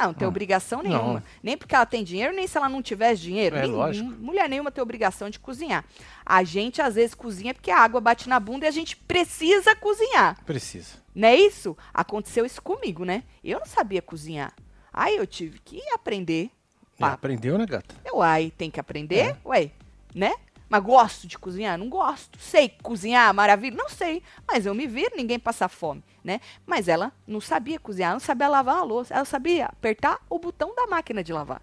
[0.08, 0.90] Não tem Ah, obrigação não.
[0.90, 1.24] nenhuma.
[1.42, 3.56] Nem porque ela tem dinheiro, nem se ela não tivesse dinheiro.
[3.56, 4.10] É, Nem- lógico.
[4.10, 5.84] Mulher nenhuma tem obrigação de cozinhar.
[6.26, 9.76] A gente, às vezes, cozinha porque a água bate na bunda e a gente precisa
[9.76, 10.38] cozinhar.
[10.46, 10.96] Precisa.
[11.14, 11.76] Não é isso?
[11.94, 13.24] Aconteceu isso comigo, né?
[13.44, 14.54] Eu não sabia cozinhar.
[14.94, 16.50] Aí eu tive que aprender.
[16.98, 17.14] É, Pá.
[17.14, 17.96] aprendeu, né, gata?
[18.06, 19.38] Eu, ai, tem que aprender, É.
[19.46, 19.72] ué,
[20.14, 20.34] né?
[20.72, 21.78] Mas gosto de cozinhar?
[21.78, 22.40] Não gosto.
[22.40, 23.76] Sei cozinhar, maravilha?
[23.76, 24.24] Não sei.
[24.48, 26.40] Mas eu me viro, ninguém passa fome, né?
[26.66, 29.14] Mas ela não sabia cozinhar, não sabia lavar a louça.
[29.14, 31.62] Ela sabia apertar o botão da máquina de lavar.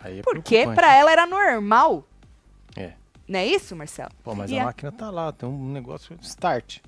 [0.00, 2.04] Aí é Porque pra ela era normal.
[2.76, 2.94] É.
[3.28, 4.10] Não é isso, Marcelo?
[4.24, 6.80] Pô, mas E a a- máquina tá lá, tem um negócio start.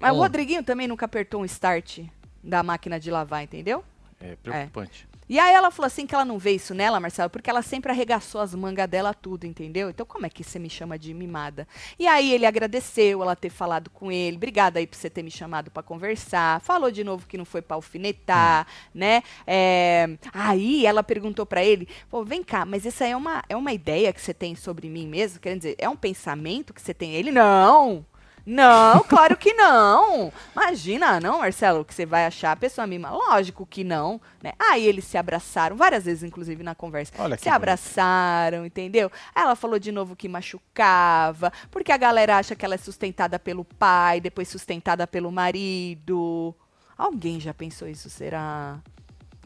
[0.00, 0.18] Mas o.
[0.18, 2.00] Rodriguinho também nunca apertou um start
[2.42, 3.84] da máquina de lavar, entendeu?
[4.20, 5.06] É preocupante.
[5.28, 7.90] E aí ela falou assim que ela não vê isso nela, Marcelo, porque ela sempre
[7.92, 9.90] arregaçou as mangas dela tudo, entendeu?
[9.90, 11.66] Então como é que você me chama de mimada?
[11.98, 14.36] E aí ele agradeceu ela ter falado com ele.
[14.36, 16.60] Obrigada aí por você ter me chamado pra conversar.
[16.60, 19.22] Falou de novo que não foi pra alfinetar, né?
[19.46, 23.56] É, Aí ela perguntou pra ele, pô, vem cá, mas isso aí é uma, é
[23.56, 25.40] uma ideia que você tem sobre mim mesmo?
[25.40, 27.14] Quer dizer, é um pensamento que você tem?
[27.14, 28.04] Ele, não!
[28.48, 30.32] Não, claro que não.
[30.56, 33.10] Imagina, não, Marcelo, que você vai achar a pessoa mima.
[33.10, 34.52] Lógico que não, né?
[34.58, 37.12] Aí eles se abraçaram, várias vezes, inclusive, na conversa.
[37.18, 39.12] Olha se abraçaram, entendeu?
[39.34, 43.38] Aí ela falou de novo que machucava, porque a galera acha que ela é sustentada
[43.38, 46.54] pelo pai, depois sustentada pelo marido.
[46.96, 48.78] Alguém já pensou isso, será?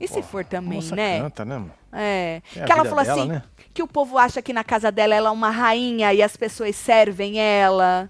[0.00, 1.20] E se for também, né?
[1.20, 1.72] Canta, né, mano?
[1.92, 2.40] É.
[2.56, 3.42] É que ela falou dela, assim, né?
[3.74, 6.76] que o povo acha que na casa dela ela é uma rainha e as pessoas
[6.76, 8.08] servem ela.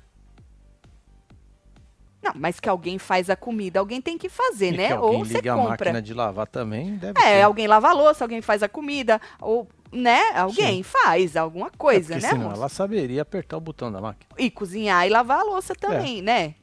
[2.22, 4.86] Não, mas que alguém faz a comida, alguém tem que fazer, E né?
[4.88, 5.70] que alguém Ou você liga a compra.
[5.70, 9.68] máquina de lavar também, deve É, alguém lava a louça, alguém faz a comida, ou,
[9.90, 10.30] né?
[10.34, 14.30] Alguém faz alguma É, coisa, porque né, senão ela saberia apertar o botão da máquina.
[14.38, 16.22] E cozinhar e lavar a louça também, É.
[16.22, 16.54] né?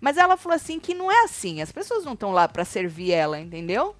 [0.00, 1.62] Mas ela falou assim que não é assim.
[1.62, 3.94] As pessoas não estão lá pra servir ela, entendeu?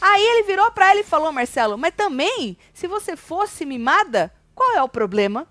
[0.00, 4.72] Aí ele virou pra ela e falou, Marcelo, mas também, se você fosse mimada, qual
[4.72, 5.46] é o problema?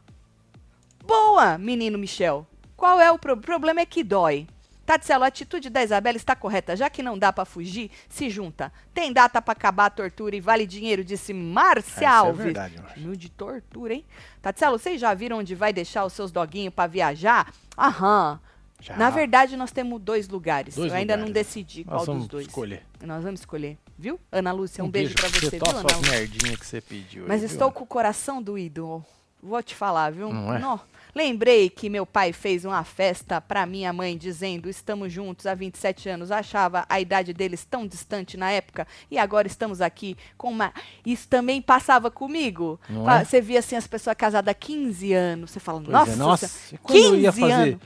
[1.16, 2.48] Boa, menino Michel.
[2.78, 3.82] Qual é o pro- problema?
[3.82, 4.48] É que dói.
[4.86, 6.74] Tatselo, a atitude da Isabela está correta.
[6.76, 8.72] Já que não dá pra fugir, se junta.
[8.94, 12.44] Tem data pra acabar a tortura e vale dinheiro, disse Márcia Essa é Alves.
[12.46, 12.96] verdade, Márcia.
[13.02, 14.06] Chamou de tortura, hein?
[14.42, 17.54] Tatselo, vocês já viram onde vai deixar os seus doguinhos pra viajar?
[17.78, 18.40] Aham.
[18.80, 18.96] Já.
[18.98, 20.76] Na verdade, nós temos dois lugares.
[20.76, 21.48] Dois Eu ainda não lugares.
[21.48, 22.48] decidi Nós qual dos dois.
[22.48, 22.84] escolher.
[23.04, 24.20] Nós vamos escolher, viu?
[24.32, 26.12] Ana Lúcia, um, beijo, pra você, viu, Ana Lúcia?
[26.12, 27.26] merdinhas que você pediu.
[27.28, 27.76] Mas aí, estou viu?
[27.78, 29.06] com o coração doído.
[29.44, 30.32] Vou te falar, viu?
[30.34, 30.60] Não é?
[30.60, 30.80] Nó.
[31.14, 36.10] Lembrei que meu pai fez uma festa pra minha mãe dizendo: "Estamos juntos há 27
[36.10, 36.32] anos".
[36.32, 40.74] Achava a idade deles tão distante na época e agora estamos aqui com uma
[41.06, 42.80] Isso também passava comigo.
[42.90, 43.26] Não é?
[43.26, 46.48] Você via assim as pessoas casadas há 15 anos, você fala: Pois "Nossa, é, nossa.
[46.48, 47.80] Senhora, E quando eu ia 15 fazer anos.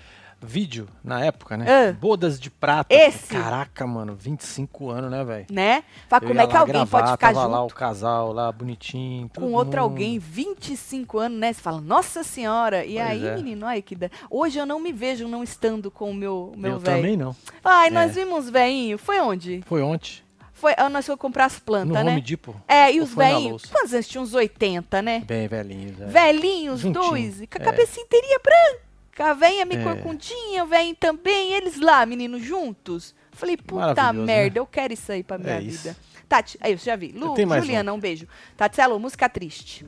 [0.45, 1.65] Vídeo na época, né?
[1.67, 1.93] Ah.
[1.93, 2.93] Bodas de prata.
[2.93, 3.27] Esse.
[3.33, 5.45] Caraca, mano, 25 anos, né, velho?
[5.51, 5.83] né?
[6.07, 9.29] Fala, como é que alguém gravar, pode ficar tava junto lá o casal lá bonitinho,
[9.35, 9.77] com outro mundo.
[9.79, 11.51] alguém, 25 anos, né?
[11.53, 12.85] Você fala, nossa senhora.
[12.85, 13.35] E Pois aí, é.
[13.35, 14.09] menino, aí que dá.
[14.29, 16.97] Hoje eu não me vejo não estando com o meu, meu Eu velho.
[16.97, 17.35] também não.
[17.63, 18.13] Ai, nós É.
[18.23, 19.01] vimos uns veinhos.
[19.01, 19.61] Foi onde?
[19.65, 22.11] Foi ontem, Foi, ah, nós fomos comprar as no plantas, né?
[22.13, 22.55] Home Depot.
[22.67, 23.67] É, e os louça?
[23.69, 24.21] Quantos anos tinha?
[24.21, 25.23] Uns 80, né?
[25.25, 25.99] Bem velhinhos.
[26.01, 26.05] é.
[26.05, 27.35] Velhinhos, Juntinho, dois.
[27.39, 27.65] Com a é.
[27.65, 28.84] cabecinha inteirinha branca.
[29.17, 29.83] A velhinha meio É.
[29.83, 31.53] corcundinha, o velhinho também.
[31.53, 33.15] Eles lá, menino, juntos.
[33.31, 35.83] Falei, puta Maravilhoso, merda, eu quero isso aí pra minha É isso.
[35.83, 35.97] vida.
[36.27, 37.11] Tati, aí eu já vi.
[37.11, 38.27] Lu, Juliana, um beijo.
[38.57, 39.85] Tatselo, música triste.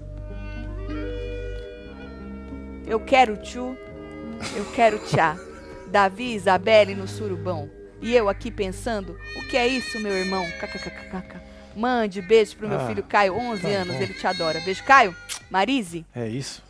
[2.86, 3.76] Eu quero tchu,
[4.56, 5.36] eu quero tchá.
[5.92, 7.70] Davi, Isabelle no surubão.
[8.02, 10.46] E eu aqui pensando, o que é isso, meu irmão?
[10.60, 11.42] KKKKK.
[11.76, 14.02] Mande beijo pro meu Ah, filho Caio, 11 tá anos, bom.
[14.02, 14.60] ele te adora.
[14.62, 15.16] Beijo, Caio.
[15.50, 16.63] Marise, É isso.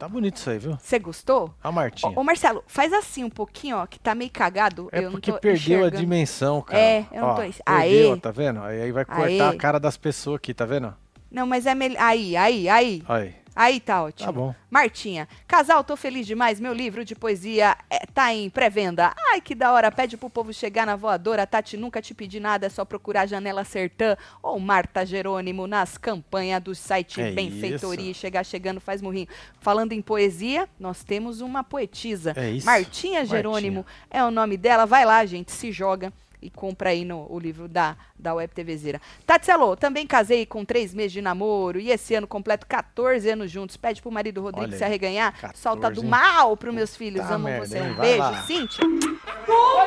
[0.00, 0.78] Tá bonito isso aí, viu?
[0.80, 1.54] você gostou?
[1.62, 2.10] A Martinha.
[2.16, 4.88] Ô, ô, Marcelo, faz assim um pouquinho, ó, que tá meio cagado.
[4.90, 5.96] É eu não porque perdeu a enxergando.
[5.98, 6.80] dimensão, cara.
[6.80, 8.06] É, eu não Ó, tô- Perdeu, Aê.
[8.06, 8.62] ó, tá vendo?
[8.62, 9.40] Aí, aí vai cortar Aê.
[9.42, 10.94] a cara das pessoas aqui, tá vendo?
[11.30, 12.00] Não, mas é melhor.
[12.02, 13.02] Aí, aí, aí.
[13.06, 13.34] Aí.
[13.54, 14.26] Aí tá ótimo.
[14.26, 14.54] Tá bom.
[14.70, 16.60] Martinha, casal, tô feliz demais.
[16.60, 19.12] Meu livro de poesia é, tá em pré-venda.
[19.30, 19.90] Ai, que da hora.
[19.90, 21.46] Pede pro povo chegar na voadora.
[21.46, 26.62] Tati nunca te pedi nada, é só procurar Janela Sertã ou Marta Jerônimo nas campanhas
[26.62, 28.10] do site É Benfeitoria.
[28.10, 29.28] e Chegar chegando faz morrinho.
[29.60, 32.32] Falando em poesia, nós temos uma poetisa.
[32.36, 32.66] É isso.
[32.66, 34.86] Martinha Jerônimo é o nome dela.
[34.86, 36.12] Vai lá, gente, se joga.
[36.42, 39.00] E compra aí no, o livro da, da Web TVzeira.
[39.26, 43.76] Tatselo, também casei com três meses de namoro e esse ano completo 14 anos juntos.
[43.76, 45.32] Pede pro marido Rodrigo se arreganhar.
[45.38, 46.08] 14, Solta do hein?
[46.08, 47.22] mal pros meus filhos.
[47.22, 47.78] Puta Amo merda, você.
[47.78, 47.90] hein?
[47.90, 48.42] Um beijo, lá.
[48.42, 48.84] Cíntia.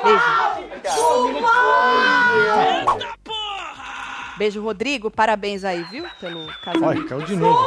[0.04, 0.24] Beijo.
[4.38, 5.12] Beijo, Rodrigo.
[5.12, 6.06] Parabéns aí, viu?
[6.20, 6.86] Pelo casamento.
[6.86, 7.58] Olha, caiu de novo.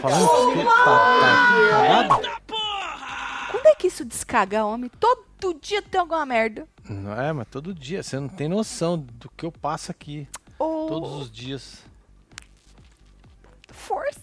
[0.00, 2.28] Falando que tá, tá aqui cagado.
[3.50, 4.90] Quando é que isso descaga, homem?
[5.38, 6.66] Todo dia tem alguma merda.
[6.88, 8.02] Não é, mas todo dia.
[8.02, 10.26] Você não tem noção do que eu passo aqui.
[10.58, 11.82] Ô, Todos os dias.
[13.70, 14.20] Força.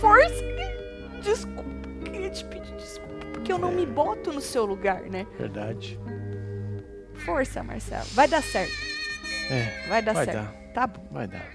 [0.00, 0.42] Força.
[1.22, 1.64] Desculpa.
[2.04, 3.14] Queria te pedir desculpa.
[3.32, 5.26] Porque eu não me boto no seu lugar, né?
[5.38, 5.98] Verdade.
[7.24, 8.06] Força, Marcelo.
[8.12, 8.72] Vai dar certo.
[9.50, 10.36] É, Vai dar Vai certo.
[10.36, 10.72] dar.
[10.72, 11.06] Tá bom.
[11.10, 11.46] vai dar.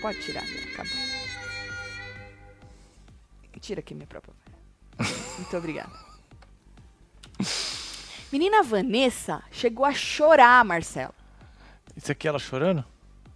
[0.00, 0.44] Pode tirar.
[0.72, 0.92] Acabou.
[3.60, 4.34] Tira aqui minha própria.
[5.38, 6.09] Muito obrigada.
[8.32, 11.14] Menina Vanessa chegou a chorar, Marcelo.
[11.96, 12.84] Isso aqui ela chorando?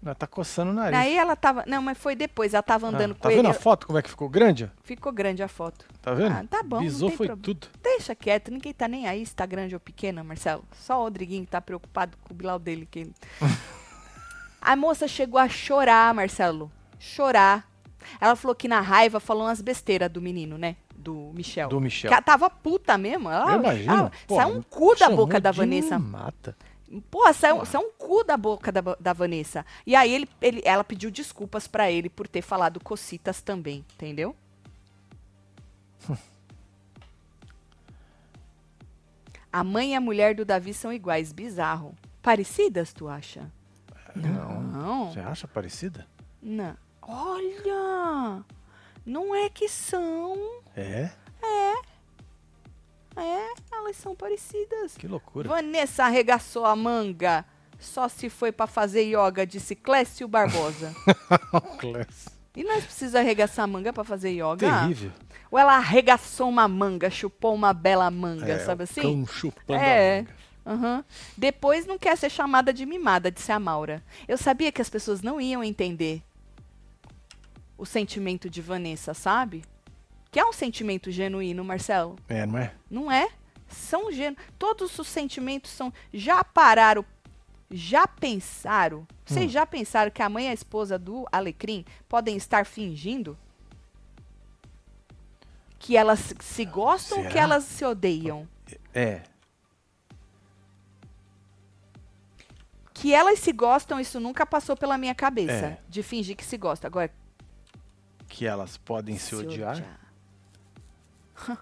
[0.05, 0.99] Ela tá coçando o nariz.
[0.99, 1.65] Aí ela tava.
[1.67, 2.53] Não, mas foi depois.
[2.53, 3.41] Ela tava Ah, andando com tá ele.
[3.41, 4.71] vendo a foto como é que ficou grande?
[4.83, 5.87] Ficou grande a foto.
[6.03, 6.33] Tá vendo?
[6.33, 7.43] Ah, tá bom, Bisou foi problema.
[7.43, 7.69] tudo.
[7.83, 10.63] Deixa quieto, ninguém tá nem aí se tá grande ou pequena, Marcelo.
[10.73, 12.87] Só o Rodriguinho que tá preocupado com o Bilal dele.
[12.91, 13.11] Que...
[14.61, 16.71] a moça chegou a chorar, Marcelo.
[16.99, 17.67] Chorar.
[18.21, 20.77] Ela falou que na raiva falou umas besteiras do menino, né?
[21.05, 21.69] Do Michel.
[21.69, 22.09] Do Michel.
[22.09, 23.29] Que ela tava puta mesmo.
[23.31, 23.93] Ela, Eu imagino.
[23.93, 25.99] ela- Pô, saiu um cu da boca da Vanessa.
[25.99, 26.57] Mata.
[27.11, 29.65] Pô, saiu, saiu um cu da boca da, da Vanessa.
[29.87, 34.35] E aí ele, ele- ela pediu desculpas pra ele por ter falado cocitas também, entendeu?
[39.53, 41.95] a mãe e a mulher do Davi são iguais, bizarro.
[42.23, 43.51] Parecidas, tu acha?
[44.15, 44.63] Não.
[44.63, 45.13] Não.
[45.13, 46.07] Você acha parecida?
[46.43, 46.77] Não.
[47.03, 48.43] Olha!
[49.05, 50.37] Não é que são.
[50.77, 51.11] É?
[53.17, 54.97] É, elas são parecidas.
[54.97, 55.49] Que loucura.
[55.49, 57.45] Vanessa arregaçou a manga.
[57.79, 60.95] Só se foi pra fazer yoga, disse Clécio Barbosa.
[61.79, 62.29] Class.
[62.57, 64.57] E nós precisamos arregaçar a manga pra fazer yoga?
[64.81, 65.13] Terrível.
[65.51, 69.03] Ou ela arregaçou uma manga, chupou uma bela manga, É, sabe assim?
[69.03, 70.19] Cão chupando É.
[70.19, 70.35] a manga.
[70.67, 71.05] Aham.
[71.37, 74.03] Depois não quer ser chamada de mimada, disse a Maura.
[74.27, 76.23] Eu sabia que as pessoas não iam entender
[77.77, 79.65] o sentimento de Vanessa, sabe?
[80.31, 82.17] Que é um sentimento genuíno, Marcelo.
[82.29, 82.75] É, não é?
[82.91, 83.29] Não é?
[83.69, 84.37] São genu...
[84.59, 85.93] Todos os sentimentos são.
[86.13, 87.05] Já pararam?
[87.71, 89.07] Já pensaram?
[89.25, 89.49] Vocês Hum.
[89.49, 93.37] já pensaram que a mãe e a esposa do Alecrim podem estar fingindo?
[95.79, 98.49] Que elas se- gostam ou que elas se odeiam?
[98.93, 99.23] É.
[102.93, 105.53] Que elas se gostam, isso nunca passou pela minha cabeça.
[105.67, 105.79] É.
[105.89, 106.87] De fingir que se gosta.
[106.87, 107.11] Agora,
[108.35, 109.81] Que elas podem se, odiar.
[111.49, 111.57] Hã.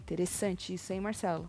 [0.00, 1.48] Interessante isso, hein, Marcelo?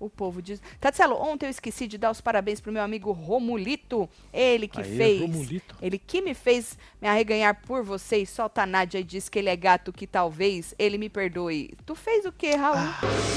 [0.00, 0.60] O povo diz.
[0.80, 4.10] Tatselo, ontem eu esqueci de dar os parabéns pro meu amigo Romulito.
[4.32, 5.20] Ele que Aê, fez.
[5.20, 5.76] Romulito.
[5.80, 9.38] Ele que me fez me arreganhar por você e solta a Nádia e diz que
[9.38, 11.76] ele é gato, que talvez ele me perdoe.
[11.86, 12.76] Tu fez o quê, Raul?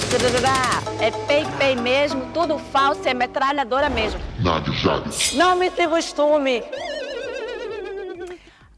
[0.09, 4.19] Trará, É pei pei mesmo, tudo falso, é metralhadora mesmo.
[4.39, 5.33] Nádia Chaves.
[5.33, 6.63] Não me se costume.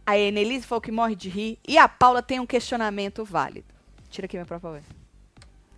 [0.10, 1.60] A Enelise falou que morre de rir.
[1.68, 3.68] E a Paula tem um questionamento válido.
[4.10, 4.84] Tira aqui meu próprio voz.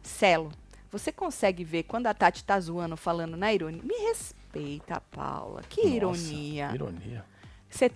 [0.02, 0.54] Celo,
[0.90, 3.84] você consegue ver quando a Tati tá zoando, falando na ironia?
[3.84, 5.62] Me respeita, Paula.
[5.64, 6.72] Que Nossa, ironia.
[6.74, 7.26] Ironia.
[7.70, 7.92] Você...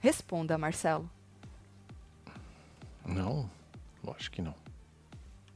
[0.00, 1.08] Responda, Marcelo.
[3.06, 3.48] Não,
[4.02, 4.56] lógico que não.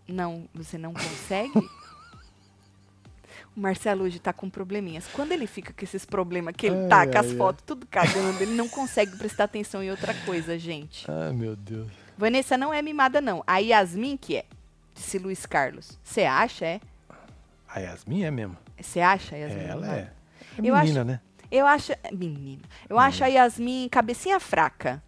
[0.06, 1.52] Não, você não consegue?
[3.58, 5.06] o Marcelo hoje tá com probleminhas.
[5.12, 7.86] Quando ele fica com esses problemas, que ele tá Ai, com as ai, fotos tudo
[7.86, 11.04] cagando, ele não consegue prestar atenção em outra coisa, gente.
[11.10, 11.88] Ai, meu Deus.
[12.16, 13.42] Vanessa não é mimada, não.
[13.46, 14.44] A Yasmin que é,
[14.94, 15.98] disse Luiz Carlos.
[16.04, 16.80] Você acha, é?
[17.68, 18.56] A Yasmin é mesmo.
[18.80, 19.60] Você acha, Yasmin?
[19.60, 19.98] É, ela é.
[20.00, 20.12] É
[20.58, 21.20] Eu menina, acho- né?
[21.50, 21.92] Eu acho...
[22.12, 22.62] Menina.
[22.88, 25.02] Eu acho a Yasmin cabecinha fraca.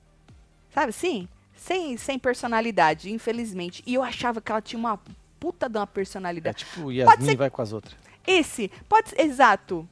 [0.75, 1.29] Sabe assim?
[1.55, 3.83] Sem, sem personalidade, infelizmente.
[3.87, 4.99] E eu achava que ela tinha uma
[5.41, 6.59] puta de uma É personalidade.
[6.65, 7.97] tipo Yasmin ser- vai com as outras.
[8.27, 9.89] Esse, pode exato.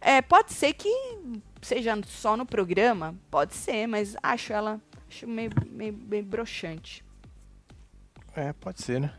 [0.00, 0.88] É, pode ser que
[1.62, 7.02] seja só no programa, pode ser, mas acho ela acho meio, meio, meio broxante.
[8.36, 9.12] É, pode ser, né?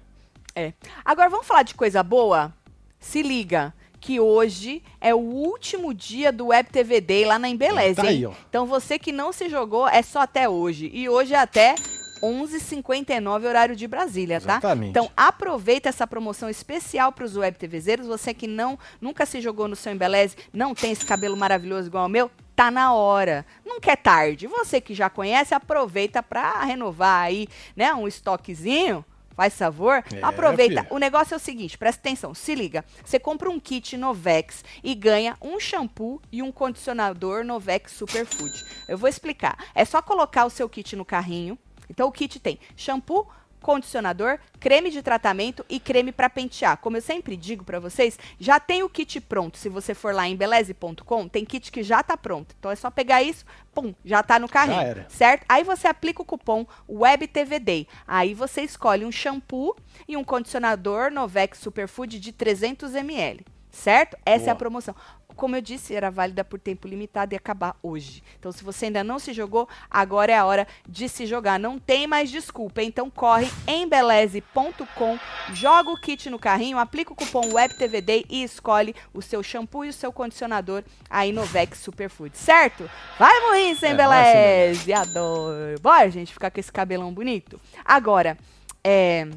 [0.56, 0.74] É.
[1.04, 2.54] Agora vamos falar de coisa boa?
[3.00, 7.96] Se liga, que hoje é o último dia do Web TV Day lá na Embeleze,
[7.96, 8.24] Tá aí.
[8.50, 10.90] Então você que não se jogou, é só até hoje.
[10.94, 11.76] E hoje é até
[12.22, 14.54] 11h59 horário de Brasília, tá?
[14.54, 14.90] Exatamente.
[14.90, 18.08] Então aproveita essa promoção especial para os Web TVzeiros.
[18.08, 22.04] Você que não nunca se jogou no seu Embeleze, não tem esse cabelo maravilhoso igual
[22.04, 23.46] ao meu, tá na hora.
[23.66, 24.48] Nunca é tarde.
[24.48, 29.04] Você que já conhece, aproveita para renovar aí, né, um estoquezinho.
[29.34, 30.82] Faz favor, É, aproveita.
[30.84, 30.88] filha.
[30.94, 32.84] O negócio é o seguinte, presta atenção, se liga.
[33.04, 38.54] Você compra um kit Novex e ganha um shampoo e um condicionador Novex Superfood.
[38.90, 39.58] Eu vou explicar.
[39.74, 41.58] É só colocar o seu kit no carrinho.
[41.92, 43.28] Então o kit tem shampoo,
[43.62, 46.78] condicionador, creme de tratamento e creme para pentear.
[46.78, 49.58] Como eu sempre digo para vocês, já tem o kit pronto.
[49.58, 52.56] Se você for lá em beleze.com, tem kit que já tá pronto.
[52.58, 55.46] Então é só pegar isso, pum, já tá no carrinho certo?
[55.48, 57.88] Aí você aplica o cupom WebTVDay.
[58.08, 59.76] Aí você escolhe um shampoo
[60.08, 63.46] e um condicionador Novex Superfood de 300 ml.
[63.72, 64.18] Certo?
[64.26, 64.60] Essa é a Boa.
[64.60, 64.96] promoção.
[65.36, 68.22] Como eu disse, era válida por tempo limitado e acabar hoje.
[68.38, 71.58] Então, se você ainda não se jogou, agora é a hora de se jogar.
[71.58, 72.84] Não tem mais desculpa.
[72.84, 75.18] Então, corre em beleze.com,
[75.54, 79.90] joga o kit no carrinho, aplica o cupom WebTVDay e escolhe o seu shampoo e
[79.90, 82.38] o seu condicionador aí no Vex Superfood.
[82.38, 82.90] Certo?
[83.18, 84.94] Vai morrer sem É, vai sim, beleze.
[84.94, 85.80] Adoro.
[85.82, 87.60] Bora, gente, ficar com esse cabelão bonito?
[87.86, 88.38] Agora,
[88.84, 89.28] é.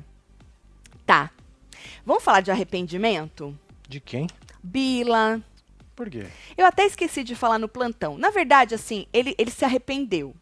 [1.07, 1.31] Tá.
[2.05, 3.57] Vamos falar de arrependimento?
[3.89, 4.27] De quem?
[4.63, 5.41] Bila.
[5.95, 6.27] Por quê?
[6.57, 8.19] Eu até esqueci de falar no plantão.
[8.19, 10.35] Na verdade, assim, ele, ele se arrependeu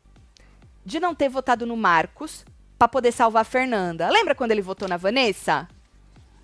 [0.84, 2.44] de não ter votado no Marcos
[2.78, 4.08] pra poder salvar a Fernanda.
[4.10, 5.68] Lembra quando ele votou na Vanessa?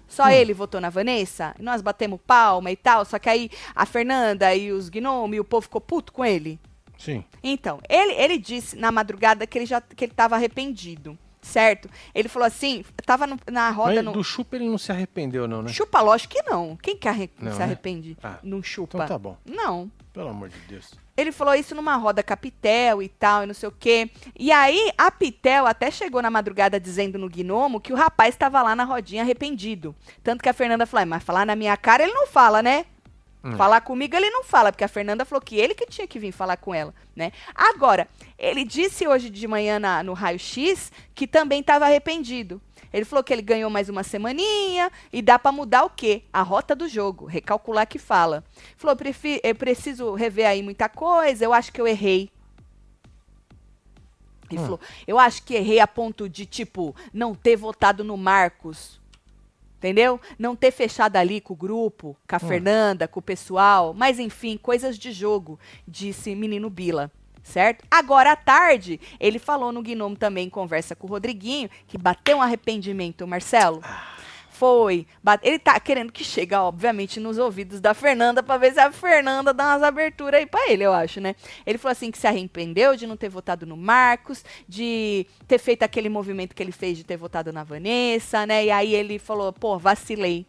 [0.06, 1.54] Só ele votou na Vanessa?
[1.58, 3.04] E nós batemos palma e tal.
[3.04, 6.58] Só que aí a Fernanda e os gnomos e o povo ficou puto com ele.
[6.98, 7.24] Sim.
[7.42, 11.16] Então, ele, ele disse na madrugada que ele já que ele tava arrependido,
[11.48, 11.88] certo?
[12.14, 15.48] Ele falou assim, tava no- na roda Mas no do chupa ele não se arrependeu,
[15.48, 15.68] não, né?
[15.72, 16.76] chupa, lógico que não.
[16.76, 17.64] Quem que arre- Não, se né?
[17.64, 18.16] arrepende?
[18.22, 18.96] Ah, Não chupa.
[18.98, 19.37] Então tá bom.
[19.44, 19.90] Não.
[20.12, 20.92] Pelo amor de Deus.
[21.16, 24.08] Ele falou isso numa roda capitel e tal, e não sei o quê.
[24.38, 28.62] E aí, a Pitel até chegou na madrugada dizendo no gnomo que o rapaz estava
[28.62, 29.94] lá na rodinha arrependido.
[30.22, 32.84] Tanto que a Fernanda falou, "Ah, mas falar na minha cara ele não fala, né?
[33.44, 33.57] Hum.
[33.57, 36.33] Falar comigo ele não fala, porque a Fernanda falou que ele que tinha que vir
[36.33, 37.31] falar com ela, né?
[37.55, 42.61] Agora, ele disse hoje de manhã na- no raio-x que também estava arrependido.
[42.92, 46.22] Ele falou que ele ganhou mais uma semaninha e dá pra mudar o quê?
[46.33, 48.42] A rota do jogo, recalcular que fala.
[48.77, 52.31] Falou, "Prefi- eu preciso rever aí muita coisa, eu acho que eu errei.
[54.51, 58.98] Ele falou, eu acho que errei a ponto de, tipo, não ter votado no Marcos.
[59.79, 60.21] Entendeu?
[60.37, 63.95] Não ter fechado ali com o grupo, com a Fernanda, com o pessoal.
[63.95, 67.11] Mas, enfim, coisas de jogo, disse menino Bila.
[67.45, 67.85] Certo?
[67.91, 72.38] Agora à tarde, ele falou no Gnomo também, em conversa com o Rodriguinho, que bateu
[72.38, 73.81] um arrependimento, Marcelo.
[74.59, 75.07] Foi.
[75.40, 79.55] Ele tá querendo que chegue, obviamente, nos ouvidos da Fernanda pra ver se a Fernanda
[79.55, 81.37] dá umas aberturas aí pra ele, eu acho, né?
[81.64, 85.85] Ele falou assim que se arrependeu de não ter votado no Marcos, de ter feito
[85.85, 88.64] aquele movimento que ele fez de ter votado na Vanessa, né?
[88.64, 90.44] E aí ele falou, pô, vacilei.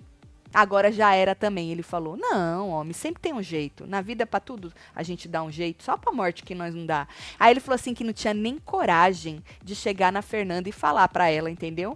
[0.52, 1.72] Agora já era também.
[1.72, 3.86] Ele falou: Não, homem, sempre tem um jeito.
[3.86, 5.84] Na vida, pra tudo, a gente dá um jeito.
[5.84, 7.08] Só pra morte que nós não dá.
[7.40, 11.08] Aí ele falou assim que não tinha nem coragem de chegar na Fernanda e falar
[11.10, 11.96] pra ela, entendeu?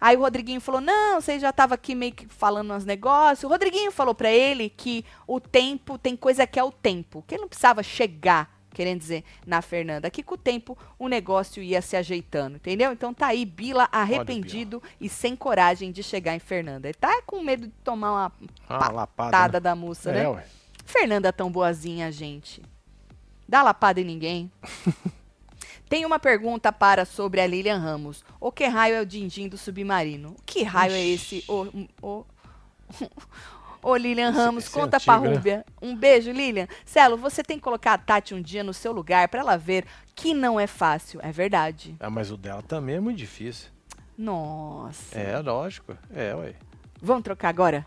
[0.00, 3.44] Aí o Rodriguinho falou: Não, você já tava aqui meio que falando uns negócios.
[3.44, 7.22] O Rodriguinho falou pra ele que o tempo, tem coisa que é o tempo.
[7.26, 10.08] Que ele não precisava chegar, querendo dizer, na Fernanda.
[10.10, 12.92] Que com o tempo o negócio ia se ajeitando, entendeu?
[12.92, 16.88] Então tá aí, Bila arrependido e sem coragem de chegar em Fernanda.
[16.88, 18.32] Ele tá com medo de tomar uma
[18.68, 19.30] Ah, uma lapada.
[19.30, 19.60] patada né?
[19.60, 20.28] da moça, É, né?
[20.28, 20.46] ué.
[20.86, 22.62] Fernanda tão boazinha, gente.
[23.48, 24.50] Dá lapada em ninguém.
[25.90, 28.24] Tem uma pergunta para sobre a Lilian Ramos.
[28.38, 30.36] O que raio é o din-din do submarino?
[30.38, 31.44] O que raio é esse?
[31.48, 31.66] Ô,
[32.00, 32.24] ô,
[33.82, 35.34] ô, Lilian Ramos, esse é conta pra antigo, né?
[35.34, 35.66] Rúbia.
[35.82, 36.68] Um beijo, Lilian.
[36.84, 39.84] Celo, você tem que colocar a Tati um dia no seu lugar pra ela ver
[40.14, 41.18] que não é fácil.
[41.24, 41.96] É verdade.
[41.98, 43.68] Ah, mas o dela também é muito difícil.
[44.16, 45.18] Nossa.
[45.18, 45.98] É, lógico.
[46.14, 46.54] É, ué.
[47.02, 47.84] Vamos trocar agora?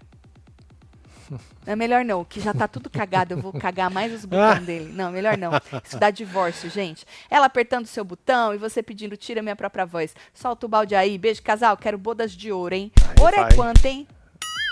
[1.65, 4.91] É melhor não, que já tá tudo cagado, eu vou cagar mais os botões dele.
[4.93, 5.51] Não, melhor não.
[5.83, 7.05] Isso dá divórcio, gente.
[7.29, 10.15] Ela apertando o seu botão e você pedindo tira minha própria voz.
[10.33, 11.17] Solta o balde aí.
[11.17, 11.77] Beijo, casal.
[11.77, 12.91] Quero bodas de ouro, hein?
[13.07, 13.53] Aí ouro é vai.
[13.55, 14.07] quanto, hein?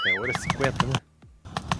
[0.05, 0.93] É, ouro é 50, né?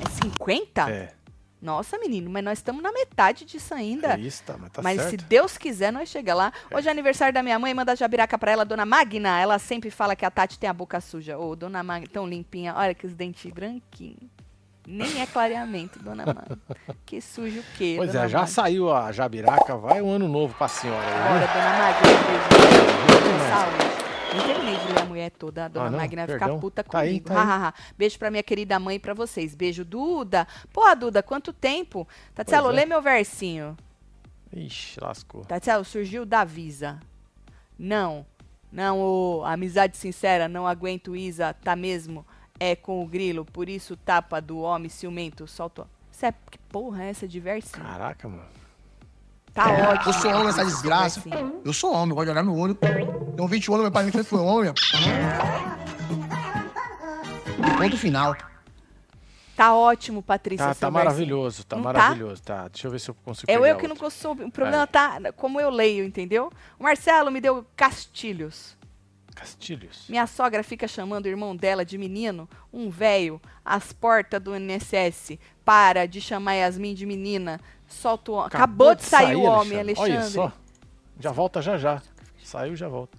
[0.06, 0.90] É 50?
[0.90, 1.14] É.
[1.62, 4.16] Nossa, menino, mas nós estamos na metade disso ainda.
[4.16, 5.26] É isso, tá, mas tá Mas se certo.
[5.26, 6.52] Deus quiser, nós chega lá.
[6.74, 9.40] Hoje é aniversário da minha mãe, manda jabiraca pra ela, dona Magna.
[9.40, 11.38] Ela sempre fala que a Tati tem a boca suja.
[11.38, 12.74] Ô, dona Magna, tão limpinha.
[12.76, 14.41] Olha que os dentes branquinhos.
[14.88, 16.58] Nem é clareamento, dona Magna.
[17.06, 18.54] Que sujo o quê, Pois dona é, já Magna?
[18.54, 21.48] saiu a jabiraca, vai um ano novo pra senhora Bora, né?
[21.48, 22.02] dona Magna.
[23.08, 23.24] Beijo.
[23.24, 23.50] demais.
[23.52, 23.92] Saúde.
[24.34, 25.66] Nem terminei de ler a mulher toda.
[25.66, 26.00] A dona Ah, não?
[26.00, 27.28] Magna vai ficar puta Tá aí, comigo.
[27.28, 27.40] tá aí.
[27.50, 27.74] Ha, ha, ha.
[27.98, 29.54] Beijo pra minha querida mãe e pra vocês.
[29.54, 30.48] Beijo, Duda.
[30.74, 32.08] Pô, Duda, quanto tempo?
[32.34, 32.80] Tatielo, Pois é.
[32.80, 33.78] lê meu versinho.
[34.54, 35.46] Ixi, lascou.
[35.46, 37.00] Tatielo, surgiu da Visa.
[37.78, 38.26] Não.
[38.72, 42.26] Não, ô, amizade sincera, não aguento Isa, tá mesmo?
[42.64, 45.88] É com o grilo, por isso tapa do homem ciumento, solta.
[46.12, 47.84] Isso é, que porra é essa de versinho?
[47.84, 48.44] Caraca, mano.
[49.52, 50.10] Tá ótimo.
[50.10, 51.20] Eu sou homem, essa desgraça.
[51.22, 51.62] versinho.
[51.66, 52.76] Eu sou homem, gosto de olhar no olho.
[52.76, 54.72] Tenho 20 anos, meu pai sempre foi homem.
[57.80, 58.36] Ponto final.
[59.56, 60.68] Tá ótimo, Patrícia.
[60.68, 61.94] Tá, tá maravilhoso, tá Não tá?
[61.94, 62.42] maravilhoso.
[62.44, 62.68] Tá?
[62.68, 64.06] deixa eu ver se eu consigo É pegar eu que não outro.
[64.06, 64.46] consigo.
[64.46, 64.88] O problema Aí.
[64.88, 66.52] tá como eu leio, entendeu?
[66.80, 68.78] O Marcelo me deu castilhos.
[69.36, 70.06] Castilhos.
[70.08, 75.38] Minha sogra fica chamando o irmão dela de menino, um velho, às portas do INSS.
[75.66, 77.60] Para de chamar Yasmin de menina.
[77.88, 78.48] Solta o homem.
[78.48, 80.14] Acabou, de sair, o homem, Alexandre.
[80.14, 80.54] Olha só.
[81.20, 82.02] Já volta já já.
[82.44, 83.18] Saiu, já volta.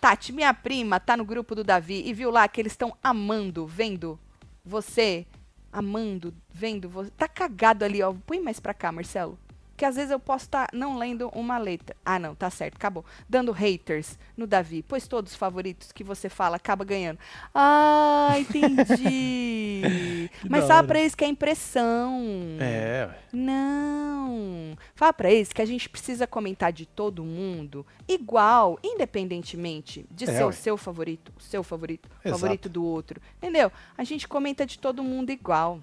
[0.00, 3.66] Tati, minha prima, tá no grupo do Davi e viu lá que eles estão amando,
[3.66, 4.18] vendo
[4.64, 5.26] você.
[5.72, 7.10] Amando, vendo você.
[7.10, 8.12] Tá cagado ali, ó.
[8.26, 9.38] Põe mais pra cá, Marcelo.
[9.82, 11.96] Que às vezes eu posso estar não lendo uma letra.
[12.04, 13.04] Ah, não, tá certo, acabou.
[13.28, 14.80] Dando haters no Davi.
[14.86, 17.18] Pois todos os favoritos que você fala acaba ganhando.
[17.52, 20.30] Ah, entendi.
[20.48, 22.16] Mas fala pra eles que é impressão.
[22.60, 23.10] É.
[23.32, 24.78] Não.
[24.94, 30.36] Fala pra eles que a gente precisa comentar de todo mundo igual, independentemente de É,
[30.36, 30.52] ser o ué.
[30.52, 33.20] seu favorito, o seu favorito, o favorito do outro.
[33.38, 33.72] Entendeu?
[33.98, 35.80] A gente comenta de todo mundo igual.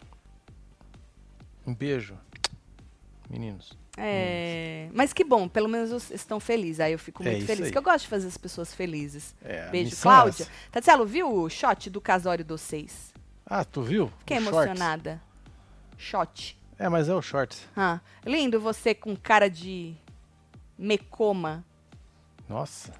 [1.67, 2.17] Um beijo.
[3.29, 3.71] Meninos.
[3.97, 6.79] É, mas que bom, pelo menos os- estão felizes.
[6.79, 7.67] Aí eu fico É muito isso feliz, aí.
[7.69, 9.35] porque eu gosto de fazer as pessoas felizes.
[9.43, 10.47] É, Beijo, é Cláudia.
[10.71, 13.13] Tatielo, viu o shot do casório dos seis?
[13.45, 14.11] Ah, tu viu?
[14.19, 14.53] Fiquei shorts.
[14.53, 15.21] emocionada.
[15.97, 16.57] Shot.
[16.77, 17.67] É, mas é o shorts.
[17.75, 19.93] Ah, lindo você com cara de
[20.77, 21.63] mecoma.
[22.47, 22.93] Nossa.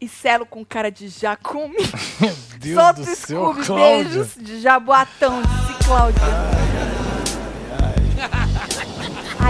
[0.00, 1.76] E Celo com cara de jacume.
[2.20, 3.14] Meu Deus Solta do o
[3.64, 6.69] céu, beijos de jaboatão, disse Cláudia.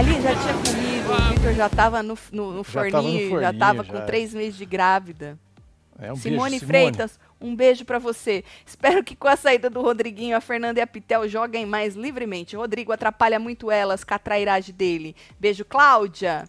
[0.01, 3.29] Ali já tinha comido, o Victor já tava no, no, no Já tava no forninho,
[3.29, 3.93] já forninho, tava já.
[3.93, 5.39] com três meses de grávida.
[5.99, 8.43] É um Simone beijo, Freitas, um beijo pra você.
[8.65, 12.57] Espero que com a saída do Rodriguinho, a Fernanda e a Pitel joguem mais livremente.
[12.57, 15.15] Rodrigo atrapalha muito elas com a trairagem dele.
[15.39, 16.49] Beijo, Cláudia.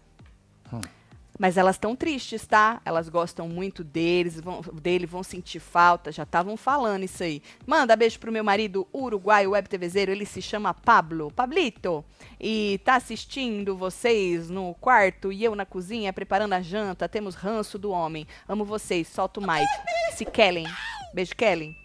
[1.41, 2.79] Mas elas estão tristes, tá?
[2.85, 6.11] Elas gostam muito deles, vão, dele, vão sentir falta.
[6.11, 7.41] Já estavam falando isso aí.
[7.65, 10.11] Manda beijo pro meu marido uruguaio, web TVzeiro.
[10.11, 11.31] Ele se chama Pablo.
[11.31, 12.05] Pablito.
[12.39, 17.09] E tá assistindo vocês no quarto e eu na cozinha preparando a janta.
[17.09, 18.27] Temos ranço do homem.
[18.47, 19.07] Amo vocês.
[19.07, 19.65] Solta o Mike.
[20.13, 20.67] Se Kellen.
[21.11, 21.75] Beijo, Kellen.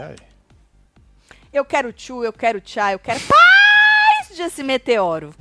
[0.00, 0.16] É.
[1.52, 5.32] Eu quero tchu, eu quero tchá, eu quero paz de esse meteoro.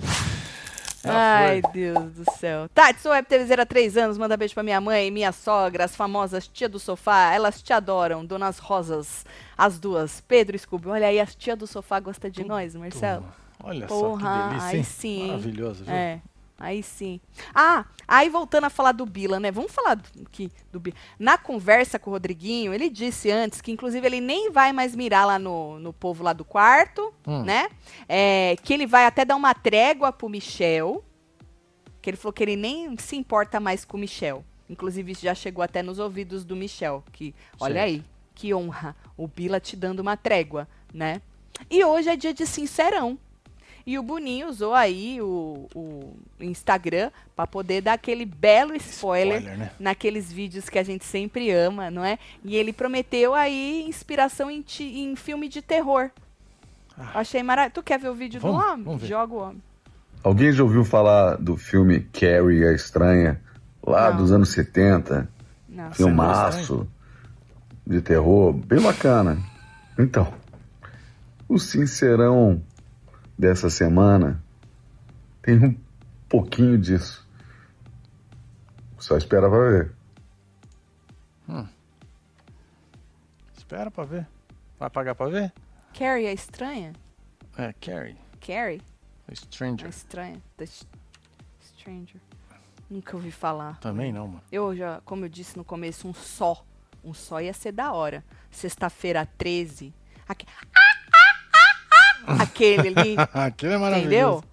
[1.04, 1.72] Já Ai, foi.
[1.72, 2.70] Deus do céu.
[2.74, 4.18] Tati, sou web TVzeira há três anos.
[4.18, 7.34] Manda beijo pra minha mãe, minha sogra, as famosas tia do sofá.
[7.34, 9.26] Elas te adoram, donas rosas,
[9.58, 10.22] as duas.
[10.22, 10.90] Pedro e Scooby.
[10.90, 13.26] Olha aí, as tia do sofá gosta de nós, Marcelo.
[13.64, 14.84] Olha Porra, só que delícia, hein?
[14.84, 15.28] sim?
[15.28, 15.94] Maravilhoso, viu?
[15.94, 16.22] É,
[16.62, 17.20] aí sim.
[17.54, 19.52] Ah, aí voltando a falar do Bila, né?
[19.52, 20.96] Vamos falar do, que, do Bila.
[21.20, 25.26] Na conversa com o Rodriguinho, ele disse antes que, inclusive, ele nem vai mais mirar
[25.28, 27.44] lá no, no povo lá do quarto, Hum.
[27.44, 27.70] né?
[28.08, 31.04] É, que ele vai até dar uma trégua pro Michel.
[32.02, 34.44] Que ele falou que ele nem se importa mais com o Michel.
[34.70, 37.04] Inclusive, isso já chegou até nos ouvidos do Michel.
[37.12, 37.86] Que, olha Certo.
[37.88, 38.04] aí,
[38.34, 38.96] que honra.
[39.18, 41.22] O Bila te dando uma trégua, né?
[41.70, 43.20] E hoje é dia de sincerão.
[43.86, 49.58] E o Boninho usou aí o, o Instagram para poder dar aquele belo spoiler, Spoiler,
[49.60, 49.72] né?
[49.80, 52.20] naqueles vídeos que a gente sempre ama, não é?
[52.44, 56.10] E ele prometeu aí inspiração em, ti- em filme de terror.
[56.98, 57.20] Ah.
[57.20, 57.74] Achei maravilhoso.
[57.76, 58.84] Tu quer ver o vídeo Vamos- do homem?
[58.84, 59.08] vamos ver.
[59.08, 59.64] Joga o homem.
[60.24, 63.42] Alguém já ouviu falar do filme Carrie a Estranha?
[63.84, 64.18] Lá Não.
[64.18, 65.28] dos anos 70.
[65.68, 65.92] Não.
[65.92, 66.88] Filmaço
[67.88, 69.40] de terror, bem bacana.
[69.98, 70.32] Então,
[71.50, 72.62] o sincerão
[73.42, 74.40] dessa semana
[75.42, 75.76] tem um
[76.30, 77.28] pouquinho disso.
[79.00, 79.92] Só espera pra ver.
[83.58, 84.28] Espera pra ver.
[84.80, 85.52] Vai pagar pra ver?
[85.98, 86.94] Carrie é estranha?
[87.58, 88.16] É, Carrie.
[88.40, 88.82] Carrie?
[89.28, 89.90] É Stranger.
[89.90, 90.42] estranha.
[90.58, 90.66] The
[91.64, 92.22] Stranger.
[92.90, 93.80] Nunca ouvi falar.
[93.80, 94.44] Também não, mano.
[94.52, 96.64] Eu já, como eu disse no começo, um só.
[97.04, 98.24] Um só ia ser da hora.
[98.52, 99.94] Sexta-feira 13.
[100.28, 100.46] Aque-
[102.40, 103.80] Aquele ali, Aquilo é entendeu?
[103.80, 104.44] maravilhoso.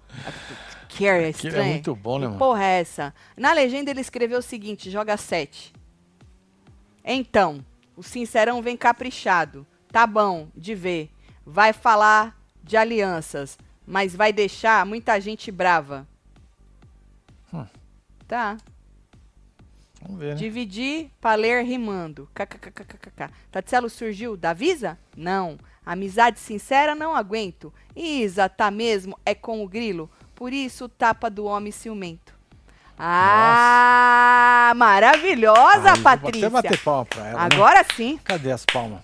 [0.88, 1.70] Carrie é Aquilo é estranha.
[1.72, 2.38] muito bom, né, Que mano?
[2.38, 3.14] porra é essa?
[3.36, 5.72] Na legenda ele escreveu o seguinte: joga 7.
[7.04, 7.64] Então,
[7.96, 9.66] o Sincerão vem caprichado.
[9.90, 11.10] Tá bom de ver.
[11.46, 13.56] Vai falar de alianças,
[13.86, 16.06] mas vai deixar muita gente brava.
[17.52, 17.64] Hum.
[18.26, 18.56] Tá.
[20.02, 20.34] Vamos ver, né?
[20.34, 22.28] Dividir pra ler rimando.
[22.34, 23.30] KKKKKK.
[23.50, 24.98] Tatselo surgiu da Visa?
[25.16, 25.58] Não.
[25.88, 27.72] Amizade sincera não aguento.
[27.96, 29.18] Isa, tá mesmo?
[29.24, 30.10] É com o grilo.
[30.34, 32.34] Por isso, tapa do homem ciumento.
[32.98, 36.48] Ah, maravilhosa, Aí, vou Patrícia.
[36.48, 37.48] Até bater palma pra ela, né?
[37.54, 38.20] Agora sim.
[38.22, 39.00] Cadê as palmas?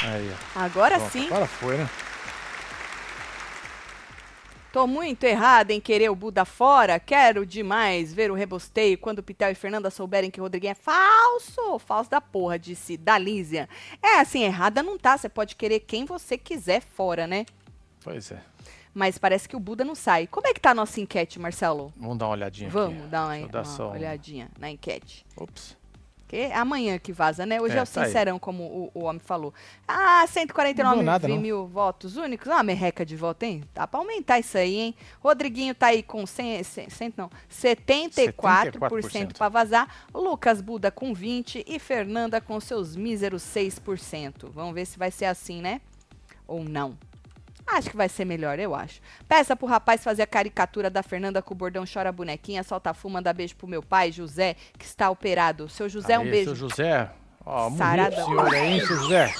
[0.00, 0.32] Aí.
[0.54, 1.26] Agora Pronto, sim.
[1.26, 1.90] Agora foi, né?
[4.72, 7.00] Tô muito errada em querer o Buda fora.
[7.00, 11.78] Quero demais ver o rebosteio quando Pitel e Fernanda souberem que o Rodriguinho é falso.
[11.78, 13.68] Falso da porra, disse Dalísia.
[14.02, 15.16] É assim, errada não tá.
[15.16, 17.46] Você pode querer quem você quiser fora, né?
[18.04, 18.42] Pois é.
[18.92, 20.26] Mas parece que o Buda não sai.
[20.26, 21.92] Como é que tá a nossa enquete, Marcelo?
[21.96, 23.08] Vamos dar uma olhadinha Vamos aqui.
[23.08, 25.24] dar uma, uma um- olhadinha na enquete.
[25.36, 25.76] Ops.
[26.28, 27.58] Que é amanhã que vaza, né?
[27.58, 28.06] Hoje é, É, o tá aí.
[28.06, 29.52] sincerão, como o, o homem falou.
[29.88, 31.38] Ah, 149 Não deu nada, não.
[31.38, 32.48] mil votos únicos.
[32.48, 33.64] Ah, merreca de voto, hein?
[33.74, 34.94] Dá pra aumentar isso aí, hein?
[35.20, 39.38] Rodriguinho tá aí com 100, 100, 100 não, 74%, 74%.
[39.38, 39.88] pra vazar.
[40.14, 44.50] Lucas Buda com 20% e Fernanda com seus míseros 6%.
[44.52, 45.80] Vamos ver se vai ser assim, né?
[46.46, 46.96] Ou não.
[47.70, 49.00] Acho que vai ser melhor, eu acho.
[49.28, 53.14] Peça pro rapaz fazer a caricatura da Fernanda com o bordão chora bonequinha, solta fumo,
[53.14, 55.68] manda beijo pro meu pai, José, que está operado.
[55.68, 56.56] Seu José, um Aí, beijo.
[56.56, 57.10] Seu José.
[57.44, 59.34] Ó, pro senhor aí, seu José.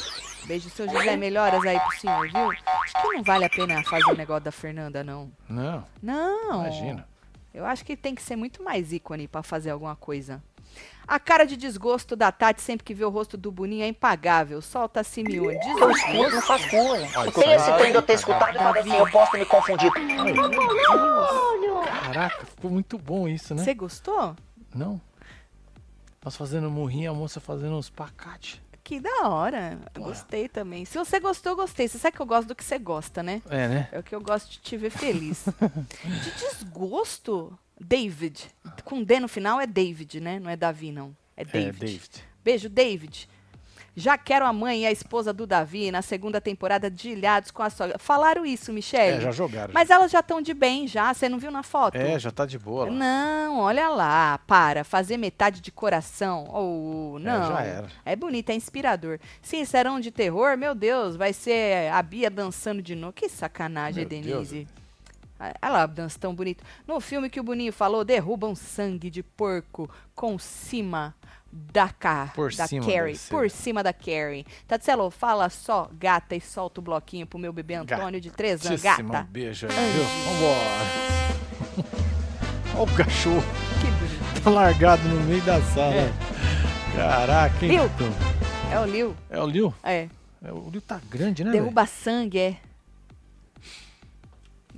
[0.47, 1.17] Beijo, seu José.
[1.17, 2.51] Melhoras aí pro senhor, viu?
[2.51, 5.31] Acho que não vale a pena fazer o negócio da Fernanda, não.
[5.49, 6.61] Não, Não.
[6.65, 7.07] imagina.
[7.53, 10.43] Eu acho que tem que ser muito mais ícone pra fazer alguma coisa.
[11.07, 14.61] A cara de desgosto da Tati sempre que vê o rosto do Boninho é impagável.
[14.61, 15.59] Solta a Simeone.
[15.59, 16.13] Desgosto.
[16.13, 17.09] não faz cura.
[17.17, 19.93] Olha, Tem esse trem de eu ter escutado e falei assim, eu posso me confundido.
[22.03, 23.65] Caraca, ficou muito bom isso, né?
[23.65, 24.37] Você gostou?
[24.75, 25.01] Não?
[26.23, 28.61] Nós fazendo murrinha, a moça fazendo uns pacates.
[28.85, 29.79] Que da hora.
[29.95, 30.85] Eu Gostei também.
[30.85, 31.89] Se você gostou, eu gostei.
[31.89, 33.43] Você sabe que eu gosto do que você gosta, né?
[33.49, 33.89] É, né?
[33.93, 35.45] É o que eu gosto de te ver feliz.
[36.05, 38.49] de desgosto, David.
[38.85, 40.39] Com D no final é David, né?
[40.39, 41.17] Não é Davi, não.
[41.37, 41.69] É David.
[41.69, 42.25] É, David.
[42.43, 43.29] Beijo, David.
[43.99, 47.65] Já quero a mãe e a esposa do Davi na segunda temporada de Ilhados com
[47.65, 47.99] a sogra.
[47.99, 49.19] Falaram isso, Michelle.
[49.19, 49.75] É, já jogaram.
[49.75, 51.13] Mas elas já estão de bem, já.
[51.13, 51.97] Você não viu na foto?
[51.97, 52.93] É, já tá de boa lá.
[52.93, 56.45] Não, olha lá, para, fazer metade de coração.
[56.49, 57.49] Oh, não.
[57.49, 57.89] já era.
[58.05, 59.19] É bonito, é inspirador.
[59.43, 63.13] Sincerão de terror, meu Deus, vai ser a Bia dançando de novo.
[63.13, 64.51] Que sacanagem, Meu Deus.
[64.51, 64.69] Denise.
[64.71, 64.78] Ah,
[65.39, 66.65] Olha lá, dança tão bonito.
[66.87, 71.15] No filme que o Boninho falou, derrubam sangue de porco com cima
[71.51, 73.19] da ca Por da cima, Carrie.
[73.31, 74.45] Por cima da Carrie.
[74.67, 78.83] Tatselo, fala só, gata, e solta o bloquinho pro meu bebê Antônio de 3 anos.
[78.83, 79.29] Gatíssima, Um Gata.
[79.31, 80.05] beijo aí, viu?
[80.25, 81.99] Vambora.
[82.75, 83.43] Olha o cachorro
[83.81, 84.43] Que bonito.
[84.45, 85.95] tá largado no meio da sala.
[85.95, 86.13] É.
[86.95, 87.73] Caraca, hein?
[87.73, 87.91] Liu.
[88.71, 89.17] É o Liu?
[89.31, 89.75] É o Liu?
[89.83, 90.09] É.
[90.45, 91.51] É, o Liu tá grande, né?
[91.51, 92.57] Derruba sangue, é.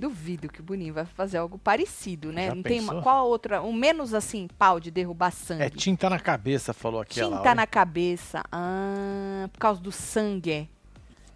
[0.01, 2.47] Duvido que o Boninho vai fazer algo parecido, né?
[2.47, 3.03] Já Não tem uma, pensou?
[3.03, 5.61] qual outra, um menos assim, pau de derrubar sangue.
[5.61, 7.21] É tinta na cabeça, falou aqui.
[7.21, 8.43] Tinta na cabeça.
[8.51, 10.67] Ah, por causa do sangue, é.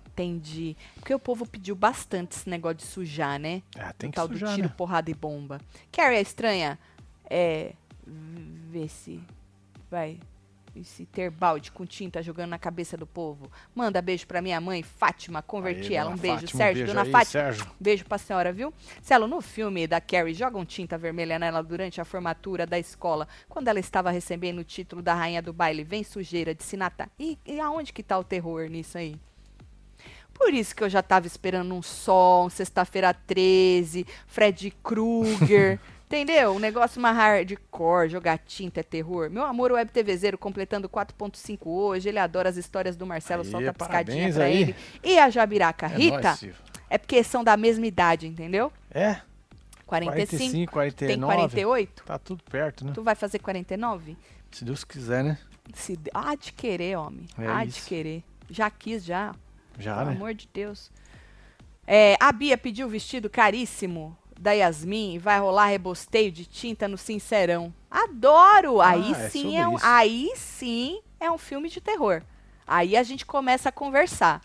[0.08, 0.76] Entendi.
[0.96, 3.62] Porque o povo pediu bastante esse negócio de sujar, né?
[3.78, 4.74] Ah, tem o que tal sujar, do tiro, né?
[4.76, 5.62] porrada e bomba.
[5.92, 6.80] Carrie é estranha.
[7.30, 7.74] É.
[8.08, 9.22] Vê se.
[9.92, 10.18] Vai.
[10.76, 13.50] Esse ter balde com tinta jogando na cabeça do povo.
[13.74, 15.42] Manda beijo pra minha mãe, Fátima.
[15.42, 16.12] Converti Aí, ela.
[16.12, 16.76] Um beijo, Fátima, Sérgio.
[16.76, 17.44] beijo dona aí, Fátima.
[17.44, 17.72] Sérgio.
[17.80, 18.74] Beijo pra senhora, viu?
[19.02, 23.70] Celo, no filme da Carrie, jogam tinta vermelha nela durante a formatura da escola, quando
[23.70, 25.84] ela estava recebendo o título da rainha do baile.
[25.84, 27.10] Vem sujeira de Sinata.
[27.18, 29.16] E, e aonde que tá o terror nisso aí?
[30.34, 35.80] Por isso que eu já tava esperando um sol, um sexta-feira 13, Fred Krueger.
[36.06, 36.52] entendeu?
[36.54, 39.30] Um negócio mais hardcore, jogar tinta é terror.
[39.30, 42.10] Meu amor, o Web TVzeiro completando 4.5 hoje.
[42.10, 44.62] Ele adora as histórias do Marcelo, Aí, solta piscadinha pra aí.
[44.62, 44.76] ele.
[45.04, 46.22] E a Jabiraca, É Rita?
[46.22, 46.46] nóis.
[46.90, 48.72] É porque são da mesma idade, entendeu?
[48.92, 49.18] É?
[49.86, 50.72] 45.
[50.72, 51.36] 45, Tem 49.
[51.36, 52.04] 48?
[52.06, 52.92] Tá tudo perto, né?
[52.94, 54.18] Tu vai fazer 49?
[54.52, 55.38] Se Deus quiser, né?
[55.74, 56.00] Se...
[56.14, 57.28] Há de querer, homem.
[57.38, 57.88] É Há de isso.
[57.88, 58.24] querer.
[58.50, 59.34] Já quis, já.
[59.78, 60.16] Já, Pelo né?
[60.16, 60.92] amor de Deus.
[61.88, 66.88] É, a Bia pediu o vestido caríssimo da Yasmin e vai rolar rebosteio de tinta
[66.88, 67.74] no Sincerão.
[67.90, 68.82] Adoro!
[68.82, 69.86] aí é sim é um, isso.
[69.86, 72.22] aí sim é um filme de terror.
[72.68, 74.42] Aí a gente começa a conversar.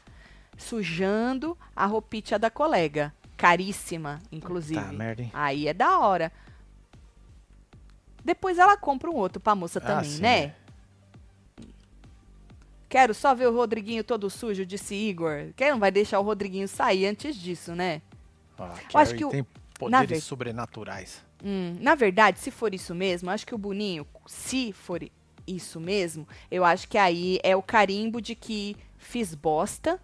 [0.57, 3.14] Sujando a roupinha da colega.
[3.36, 4.78] Caríssima, inclusive.
[4.80, 5.30] Puta merda, hein?
[5.32, 6.30] Aí é da hora.
[8.22, 10.38] Depois ela compra um outro pra moça Ah, também, sim, né?
[10.38, 10.55] é.
[12.88, 15.53] Quero só ver o Rodriguinho todo sujo, disse Igor.
[15.57, 18.03] Quem não vai deixar o Rodriguinho sair antes disso, né?
[18.59, 19.47] Ah, Eu acho que o-
[19.81, 21.24] poderes ver- sobrenaturais.
[21.45, 25.01] Hum, na verdade, se for isso mesmo, acho que o Boninho, se for
[25.47, 29.99] isso mesmo, eu acho que aí é o carimbo de que fiz bosta,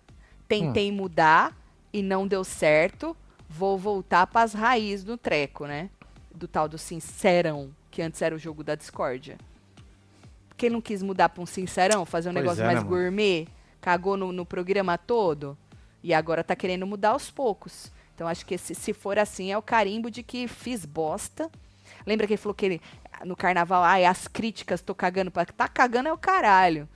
[0.49, 1.55] tentei mudar
[1.93, 3.16] e não deu certo,
[3.49, 5.91] vou voltar pras raízes do treco, né?
[6.35, 9.37] Do tal do sincerão, que antes era o jogo da discórdia.
[10.57, 13.47] Quem não quis mudar pra um sincerão, fazer um Pois negócio é, mais né, gourmet,
[13.81, 15.57] cagou no, no programa todo
[16.03, 17.93] e agora tá querendo mudar aos poucos.
[18.17, 21.51] Então acho que se, se for assim é o carimbo de que fiz bosta.
[22.07, 22.81] Lembra que ele falou que ele,
[23.27, 25.45] no carnaval, ai, as críticas, tô cagando pra.
[25.45, 26.89] Tá cagando é o caralho,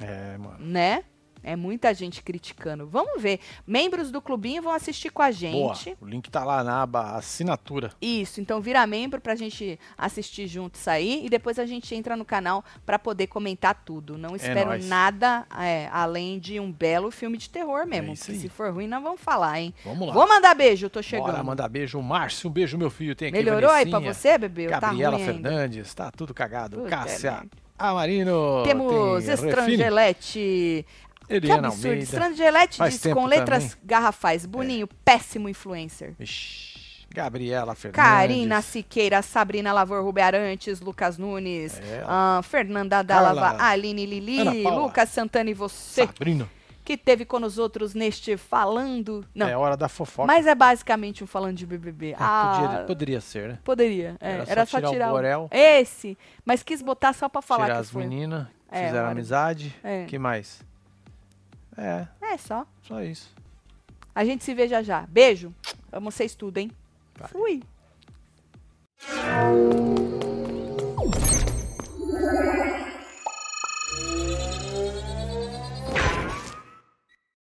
[0.00, 0.56] É, mano.
[0.60, 1.02] né?
[1.42, 2.86] É muita gente criticando.
[2.86, 3.40] Vamos ver.
[3.66, 5.32] Membros do clubinho vão assistir com a Boa.
[5.32, 5.96] gente.
[6.00, 7.90] O link tá lá na aba assinatura.
[8.00, 12.16] Isso, então vira membro pra gente assistir junto isso aí e depois a gente entra
[12.16, 14.18] no canal pra poder comentar tudo.
[14.18, 14.86] Não espero nóis.
[14.86, 18.12] nada é, além de um belo filme de terror mesmo.
[18.12, 19.74] É se for ruim, nós vamos falar, hein?
[19.84, 20.14] Vamos lá.
[20.14, 21.26] Vou mandar beijo, eu tô chegando.
[21.26, 22.00] Bora mandar beijo.
[22.00, 23.14] Márcio, um beijo, meu filho.
[23.14, 24.64] Tem aqui Melhorou aí pra você, bebê?
[24.64, 25.48] Ou Gabriela tá ruim ainda?
[25.48, 26.78] Fernandes, tá tudo cagado.
[26.78, 27.44] Puta Cássia.
[27.78, 28.62] Amarino.
[28.64, 29.84] Temos tem Refine,
[31.30, 31.40] Estrangelete.
[31.40, 31.86] Que Eliana absurdo.
[31.88, 32.02] Almeida.
[32.04, 33.78] Estrangelete Faz diz com letras também.
[33.82, 33.86] É.
[33.86, 34.46] garrafais.
[34.46, 36.14] Boninho, péssimo influencer.
[36.18, 38.02] Ixi, Gabriela Fernandes.
[38.04, 42.04] Karina Siqueira, Sabrina Lavor Rubem Arantes, Lucas Nunes, É.
[42.06, 44.62] ah, Fernanda Dálava, Aline Lili.
[44.62, 46.48] Lucas Santana e você, Sabrina.
[46.84, 49.24] que teve com os outros neste Falando.
[49.34, 50.26] Não, É hora da fofoca.
[50.26, 52.12] mas é basicamente um Falando de BBB.
[52.12, 53.58] É, Ah, podia, poderia ser, né?
[53.64, 54.16] poderia.
[54.20, 55.48] é, Era só era só tirar o tirar, Borel.
[55.50, 59.74] Esse, mas quis botar só pra falar Tirar que as meninas, É, fizeram amizade.
[59.82, 60.04] É.
[60.04, 60.60] que mais?
[61.80, 62.06] É.
[62.20, 62.66] É só.
[62.82, 63.34] Só isso.
[64.14, 65.06] A gente se vê já já.
[65.08, 65.54] Beijo.
[65.90, 66.70] Amo vocês tudo, hein?
[67.18, 67.28] Vai.
[67.28, 67.62] Fui.